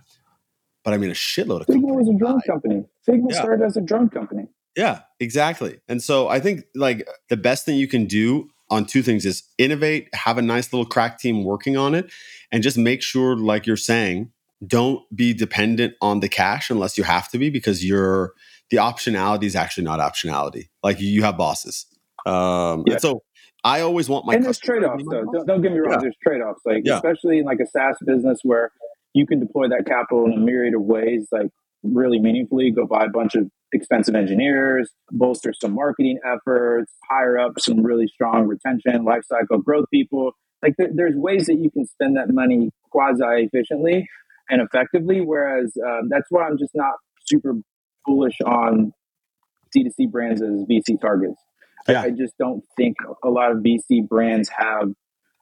[0.84, 2.86] but i mean a shitload of Figma was a drone company.
[3.08, 3.38] Figma Yeah.
[3.42, 4.48] started as a drone company.
[4.78, 5.80] Yeah, exactly.
[5.88, 9.44] And so I think like the best thing you can do on two things is
[9.58, 12.10] innovate, have a nice little crack team working on it,
[12.52, 14.32] and just make sure, like you're saying,
[14.66, 18.34] don't be dependent on the cash unless you have to be because you're
[18.70, 20.70] the optionality is actually not optionality.
[20.84, 21.86] Like you have bosses.
[22.26, 22.94] Um Yeah.
[22.94, 23.24] and so
[23.64, 25.26] I always want my and there's trade-offs be though.
[25.34, 25.94] Don't, don't get me wrong.
[25.94, 25.98] Yeah.
[26.02, 26.96] There's trade-offs, like Yeah.
[26.96, 28.72] especially in like a SaaS business where
[29.14, 31.48] you can deploy that capital in a myriad of ways, like
[31.84, 32.72] really meaningfully.
[32.72, 38.08] Go buy a bunch of expensive engineers, bolster some marketing efforts, hire up some really
[38.08, 40.32] strong retention, lifecycle growth people.
[40.62, 44.08] Like there, there's ways that you can spend that money quasi efficiently
[44.50, 45.22] and effectively.
[45.22, 47.54] Whereas um, that's why I'm just not super
[48.06, 48.92] bullish on
[49.76, 51.36] D2C brands as VC targets.
[51.88, 52.02] I- Yeah.
[52.04, 54.90] I just don't think a lot of VC brands have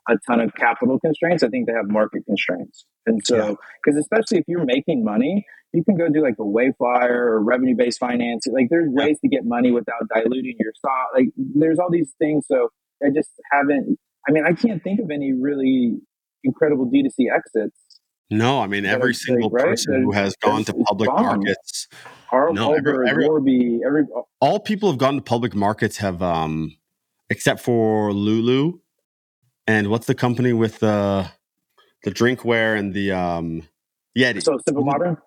[0.07, 1.43] a ton of capital constraints.
[1.43, 2.85] I think they have market constraints.
[3.05, 7.09] And so, because especially if you're making money, you can go do like a Wayflyer
[7.09, 8.53] or revenue based financing.
[8.53, 11.09] Like there's ways to get money without diluting your stock.
[11.15, 12.45] Like there's all these things.
[12.47, 12.69] So
[13.03, 13.97] I just haven't,
[14.27, 15.97] I mean, I can't think of any really
[16.43, 17.77] incredible D2C exits.
[18.31, 19.65] No, I mean every single right?
[19.65, 21.87] person who has gone to public markets
[22.31, 24.03] Our No, every- Culver, every- Warby, every,
[24.39, 26.75] all people have gone to public markets have um
[27.31, 28.79] except for Lulu
[29.65, 31.29] and what's the company with the
[32.03, 33.63] the drinkware and the um
[34.17, 34.43] Yeti.
[34.43, 35.17] so Simple Modern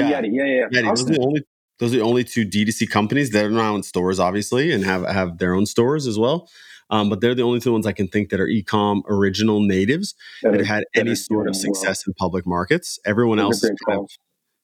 [0.00, 0.20] Yeah.
[0.22, 0.28] Yeti.
[0.32, 0.80] Yeah, yeah.
[0.82, 0.88] Yeti.
[0.88, 1.42] Those are the only
[1.78, 3.30] those are the only two D2C companies.
[3.30, 6.48] They're now in stores, obviously, and have have their own stores as well.
[6.90, 10.14] Um, but they're the only two ones I can think that are ecom original natives
[10.42, 12.98] that have had any sort of success in public markets.
[13.06, 14.10] Everyone Those else, has kind of-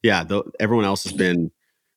[0.03, 1.51] yeah, th- everyone else has been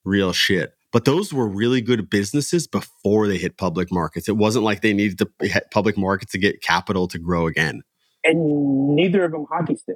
[0.06, 0.72] real shit.
[0.94, 4.28] But those were really good businesses before they hit public markets.
[4.30, 7.82] It wasn't like they needed to hit public markets to get capital to grow again.
[8.24, 9.96] and neither of them hockey stick.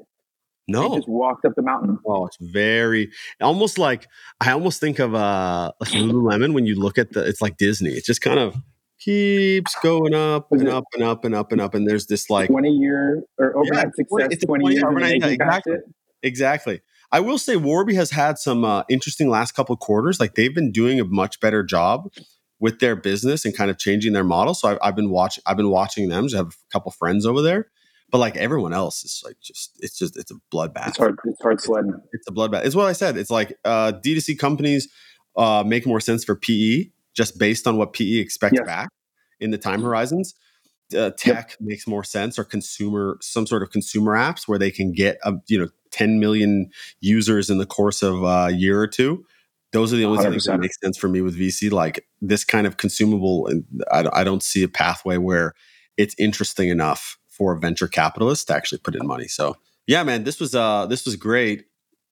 [0.68, 2.00] They No, just walked up the mountain.
[2.08, 4.08] Oh, it's very almost like
[4.42, 7.92] I almost think of uh like Lululemon when you look at the it's like Disney.
[7.92, 8.56] It just kind of
[9.00, 11.74] keeps going up and up and up and up and up.
[11.76, 14.28] And there's this like Twenty year or overnight Yeah, success.
[14.32, 15.76] it's Twenty 20 years overnight- exactly.
[16.24, 16.82] exactly.
[17.12, 20.20] I will say Warby has had some uh, interesting last couple quarters.
[20.20, 22.10] Like they've been doing a much better job
[22.60, 24.54] with their business and kind of changing their model.
[24.56, 25.44] So I've, I've been watching.
[25.46, 26.28] I've been watching them.
[26.34, 27.68] I have a couple friends over there,
[28.12, 30.90] but like everyone else is like just it's just it's a bloodbath.
[30.90, 31.18] It's hard.
[31.26, 31.94] It's hard sledding.
[32.14, 32.66] it's a bloodbath.
[32.66, 33.18] It's what I said.
[33.18, 34.88] It's like uh, D2C companies
[35.36, 38.66] uh, make more sense for PE just based on what PE expects Yes.
[38.66, 38.90] back
[39.40, 40.34] in the time horizons.
[40.96, 44.92] Uh, tech makes more sense, or consumer, some sort of consumer apps where they can
[44.94, 49.26] get a, you know 10 million users in the course of a year or two.
[49.72, 51.72] Those are the only things that make sense for me with VC.
[51.72, 55.54] Like this kind of consumable, and I, I don't see a pathway where
[55.98, 59.28] it's interesting enough for venture capitalist to actually put in money.
[59.28, 59.56] So
[59.88, 61.66] yeah, man, this was uh this was great.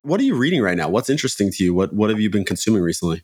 [0.03, 0.89] What are you reading right now?
[0.89, 1.73] What's interesting to you?
[1.73, 3.23] What what have you been consuming recently?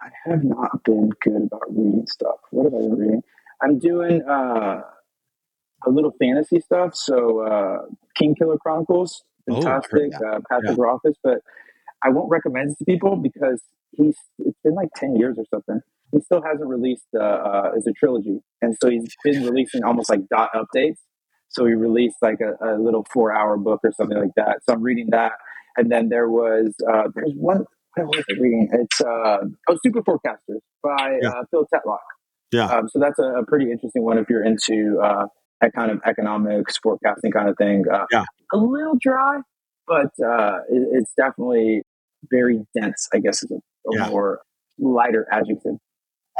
[0.00, 2.36] I have not been good about reading stuff.
[2.50, 3.22] What have I been reading?
[3.62, 4.82] I'm doing uh,
[5.86, 6.94] a little fantasy stuff.
[6.94, 7.78] So uh,
[8.20, 10.12] Kingkiller Chronicles, Oh, fantastic.
[10.14, 11.38] uh, Patrick Rothfuss, but
[12.02, 13.60] I won't recommend it to people because
[13.92, 14.16] he's.
[14.38, 15.80] It's been like ten years or something.
[16.12, 20.08] He still hasn't released uh, uh, as a trilogy, and so he's been releasing almost
[20.10, 20.98] like dot updates.
[21.54, 24.58] So he released like a, a little four-hour book or something like that.
[24.68, 25.32] So I'm reading that,
[25.76, 27.64] and then there was uh, there's one.
[27.96, 28.68] What was I reading?
[28.72, 29.38] It's uh,
[29.68, 31.28] oh, Super Forecasters by Yeah.
[31.28, 31.98] uh, Phil Tetlock.
[32.50, 32.66] Yeah.
[32.66, 35.26] Um, so that's a, a pretty interesting one if you're into uh,
[35.60, 37.84] that kind of economics forecasting kind of thing.
[37.92, 38.24] Uh, Yeah.
[38.52, 39.38] A little dry,
[39.86, 41.82] but uh, it, it's definitely
[42.30, 43.08] very dense.
[43.14, 43.60] I guess is a, a
[43.96, 44.08] Yeah.
[44.10, 44.40] more
[44.78, 45.76] lighter adjective.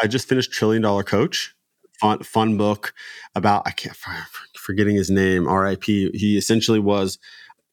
[0.03, 1.55] I just finished Trillion Dollar Coach.
[2.01, 2.93] Fun fun book
[3.37, 5.47] about I can't f- forgetting his name.
[5.47, 6.11] R.I.P.
[6.15, 7.19] He essentially was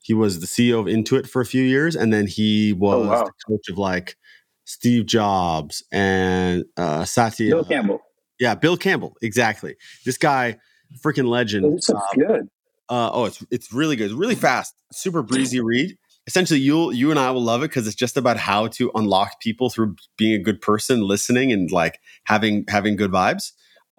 [0.04, 3.24] he was the CEO of Intuit for a few years, and then he was wow.
[3.24, 4.18] the coach of like
[4.66, 7.56] Steve Jobs and uh, Satya.
[7.56, 8.02] Bill Campbell.
[8.40, 9.16] Yeah, Bill Campbell.
[9.22, 9.76] Exactly.
[10.06, 10.58] This guy,
[11.04, 11.78] freaking legend.
[11.78, 12.50] This is good.
[12.90, 14.06] Uh, oh, it's it's really good.
[14.06, 14.74] It's really fast.
[14.92, 15.98] Super breezy read.
[16.28, 19.40] essentially you'll you and I will love it because it's just about how to unlock
[19.40, 23.52] people through being a good person, listening, and like having having good vibes.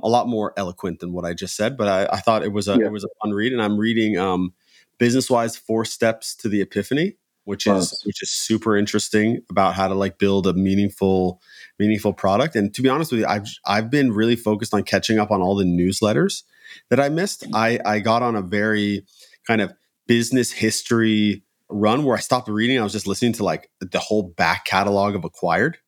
[0.02, 2.68] A lot more eloquent than what I just said, but I, I thought it was
[2.68, 2.86] a Yeah.
[2.86, 4.52] it was a fun read, and I'm reading um,
[4.98, 9.88] business wise four steps to the epiphany, which is which is super interesting about how
[9.88, 11.40] to like build a meaningful
[11.78, 12.56] meaningful product.
[12.56, 15.40] And to be honest with you, I've I've been really focused on catching up on
[15.40, 16.42] all the newsletters
[16.90, 17.44] that I missed.
[17.54, 19.04] I I got on a very
[19.46, 19.72] kind of
[20.06, 22.78] business history run where I stopped reading.
[22.78, 25.78] I was just listening to like the whole back catalog of Acquired.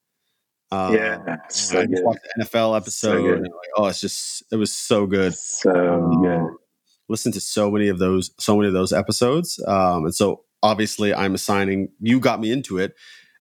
[0.75, 3.23] Uh, yeah, so I just watched the NFL episode.
[3.23, 3.35] good.
[3.35, 5.35] and like, oh, it's just it was so good.
[5.35, 5.73] So
[6.23, 6.31] good.
[6.31, 6.59] Um,
[7.09, 11.15] listened to so many of those, so many of those episodes, um, and so obviously
[11.15, 11.91] I'm assigning.
[12.01, 12.95] You got me into it,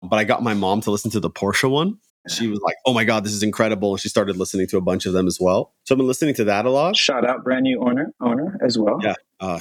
[0.03, 1.99] but I got my mom to listen to the Porsche one.
[2.27, 4.82] She was like, "Oh my god, this is incredible!" And she started listening to a
[4.82, 5.73] bunch of them as well.
[5.86, 6.95] So I've been listening to that a lot.
[6.95, 8.99] Shout out brand new owner owner as well.
[9.01, 9.15] Yeah.
[9.39, 9.59] Uh,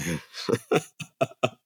[0.71, 0.85] the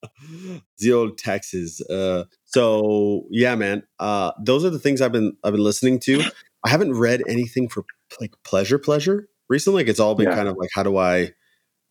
[0.93, 1.81] old Texas.
[1.89, 3.83] Uh, so yeah, man.
[3.99, 6.23] Uh, those are the things I've been I've been listening to.
[6.65, 7.85] I haven't read anything for
[8.21, 9.83] like pleasure pleasure recently.
[9.83, 10.35] Like it's all been Yeah.
[10.37, 11.33] kind of like how do I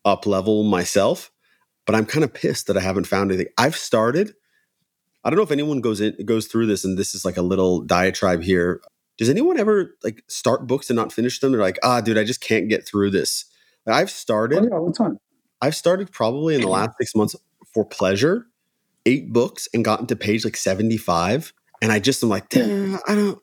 [0.06, 1.32] up level myself?
[1.86, 3.52] But I'm kind of pissed that I haven't found anything.
[3.58, 4.34] I've started.
[5.26, 7.42] I don't know if anyone goes in goes through this, and this is like a
[7.42, 8.82] little diatribe here.
[9.18, 11.52] Does anyone ever like start books and not finish them?
[11.52, 13.46] They're like, ah, dude, I just can't get through this.
[13.88, 14.60] I've started.
[14.60, 15.20] Oh, yeah, all the time.
[15.62, 17.36] I've started probably in the last six months
[17.74, 18.45] for pleasure,
[19.05, 21.53] eight books and gotten to page like 75.
[21.82, 23.39] And I just am like, "Damn, I don't,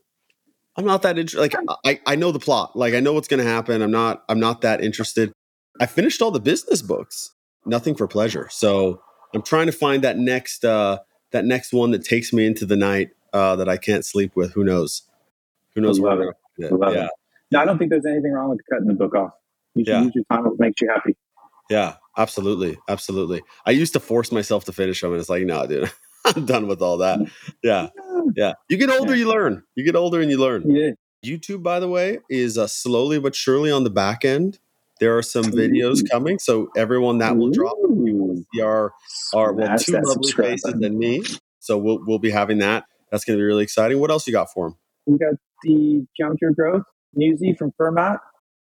[0.77, 1.41] I'm not that interested.
[1.41, 1.55] Like
[1.85, 2.75] I, I know the plot.
[2.77, 3.83] Like I know what's going to happen.
[3.83, 5.33] I'm not, I'm not that interested.
[5.81, 7.33] I finished all the business books,
[7.67, 8.49] nothing for pleasure.
[8.51, 9.03] So
[9.35, 10.99] I'm trying to find that next, uh,
[11.33, 14.53] that next one that takes me into the night, uh, that I can't sleep with.
[14.55, 15.03] Who knows?
[15.75, 15.99] Who knows?
[16.01, 16.37] I love where it.
[16.59, 17.07] I'm I gonna love find it.
[17.07, 17.11] it.
[17.53, 19.33] No, I don't think there's anything wrong with cutting the book off.
[19.75, 20.03] You should Yeah.
[20.03, 21.17] use your time what makes you happy.
[21.71, 23.43] Yeah, absolutely, absolutely.
[23.65, 25.91] I used to force myself to finish them, and it's like, no, dude,
[26.25, 27.21] I'm done with all that.
[27.63, 27.89] Yeah,
[28.35, 28.55] yeah.
[28.69, 29.63] You get older, you learn.
[29.77, 30.69] You get older, and you learn.
[30.69, 30.91] Yeah.
[31.25, 34.59] YouTube, by the way, is uh, slowly but surely on the back end.
[35.01, 38.45] There are some videos coming, so everyone that will drop Ooh.
[38.53, 38.93] see our
[39.35, 41.23] our well, two lovely faces and me.
[41.61, 42.85] So we'll we'll be having that.
[43.11, 43.99] That's going to be really exciting.
[43.99, 44.79] What else you got for them?
[45.07, 48.19] We got the Geometry Growth newsy from Fermat,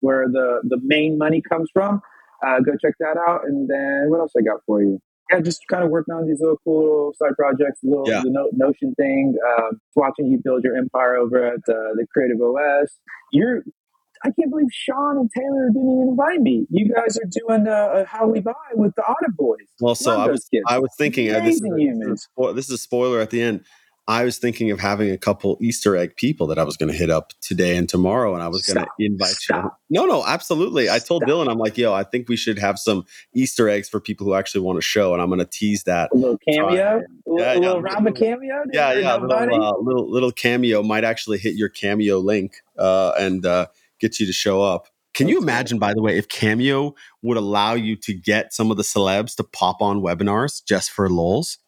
[0.01, 2.03] where the, the main money comes from.
[2.45, 3.43] Uh, go check that out.
[3.45, 4.99] And then what else I got for you?
[5.31, 8.23] Yeah, just kind of working on these little cool side projects, a little Yeah.
[8.23, 9.35] the no, Notion thing.
[9.59, 12.99] Um, watching you build your empire over at uh, the Creative OS.
[13.33, 13.63] You're,
[14.25, 16.67] I can't believe Sean and Taylor didn't even invite me.
[16.71, 19.59] You guys are doing uh, a How We Buy with the Audit Boys.
[19.81, 20.65] Well, so I was kids.
[20.69, 23.31] I was thinking uh, this is, a, this, is a this is a spoiler at
[23.31, 23.65] the end.
[24.09, 26.97] I was thinking of having a couple Easter egg people that I was going to
[26.97, 28.95] hit up today and tomorrow, and I was going to Stop.
[28.99, 29.71] invite you.
[29.91, 30.91] No, no, absolutely.
[30.91, 31.31] I told Stop.
[31.31, 34.35] Dylan, I'm like, yo, I think we should have some Easter eggs for people who
[34.35, 36.11] actually want to show, and I'm going to tease that.
[36.13, 38.63] A little cameo, a Yeah, little, yeah, little Rabah cameo.
[38.73, 43.47] Yeah, yeah, little, uh, little little cameo might actually hit your cameo link uh, and
[43.47, 43.67] uh,
[44.01, 44.89] get you to show up.
[45.15, 48.79] Can you imagine, by the way, if Cameo would allow you to get some of
[48.79, 51.59] the celebs to pop on webinars just for lols?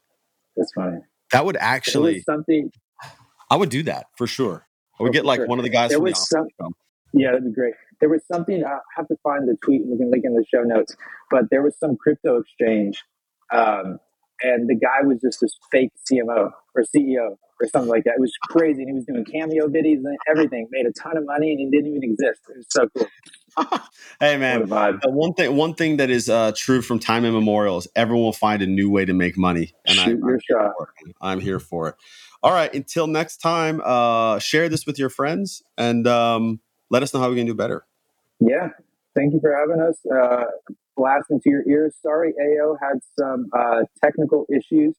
[0.56, 0.98] That's funny.
[1.34, 2.70] That would actually something.
[3.50, 4.66] I would do that for sure.
[4.98, 5.46] I would get like sure.
[5.46, 6.74] one of the guys There from was office some-
[7.12, 7.74] Yeah, that'd be great.
[8.00, 8.64] There was something.
[8.64, 9.82] I have to find the tweet.
[9.82, 10.96] and We can link in the show notes.
[11.30, 13.02] But there was some crypto exchange,
[13.52, 13.98] um,
[14.42, 18.14] and the guy was just this fake CMO or CEO or something like that.
[18.16, 18.82] It was crazy.
[18.82, 20.68] And he was doing cameo videos and everything.
[20.70, 22.40] Made a ton of money, and he didn't even exist.
[22.50, 23.08] It was so cool.
[24.20, 25.06] Hey man, What a vibe.
[25.06, 28.32] uh, one thing one thing that is uh, true from time immemorial is everyone will
[28.32, 30.72] find a new way to make money, and I, Shoot I'm, here shot.
[30.76, 31.16] for it.
[31.20, 31.94] I'm here for it.
[32.42, 36.60] All right, until next time, uh, share this with your friends and um,
[36.90, 37.86] let us know how we can do better.
[38.40, 38.68] Yeah.
[39.14, 39.96] Thank you for having us.
[40.04, 40.44] Uh,
[40.96, 41.94] blast into your ears.
[42.02, 44.94] Sorry, AO had some uh, technical issues.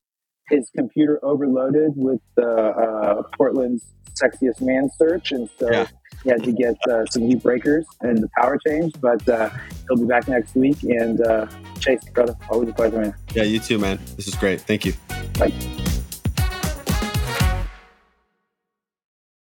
[0.50, 5.88] His computer overloaded with the uh, Portland's sexiest man search, and so Yeah.
[6.24, 8.93] he had to get uh, some heat breakers and the power change.
[9.02, 9.50] But uh,
[9.88, 10.82] he'll be back next week.
[10.84, 11.48] And uh,
[11.80, 13.16] Chase, brother, always a pleasure, man.
[13.34, 14.00] Yeah, you too, man.
[14.16, 14.62] This is great.
[14.62, 14.93] Thank you.
[15.38, 15.52] Bye.